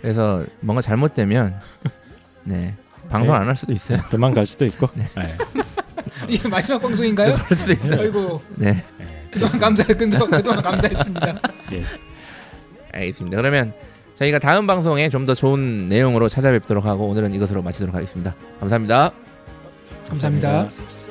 [0.00, 1.58] 그래서 뭔가 잘못되면
[2.44, 2.76] 네
[3.10, 3.40] 방송 네.
[3.40, 3.98] 안할 수도 있어요.
[4.10, 4.88] 도망갈 수도 있고.
[4.94, 5.08] 네.
[6.28, 7.34] 이게 마지막 방송인가요?
[7.34, 8.00] 그럴 수도 있어요.
[8.00, 8.84] 아이고 네,
[9.32, 11.38] 그동안 감사 그동안, 그동안 감사했습니다.
[12.92, 13.36] 알겠습니다.
[13.36, 13.74] 그러면
[14.14, 18.36] 저희가 다음 방송에 좀 더 좋은 내용으로 찾아뵙도록 하고 오늘은 이것으로 마치도록 하겠습니다.
[18.60, 19.12] 감사합니다.
[20.08, 20.48] 감사합니다.
[20.50, 21.03] 감사합니다.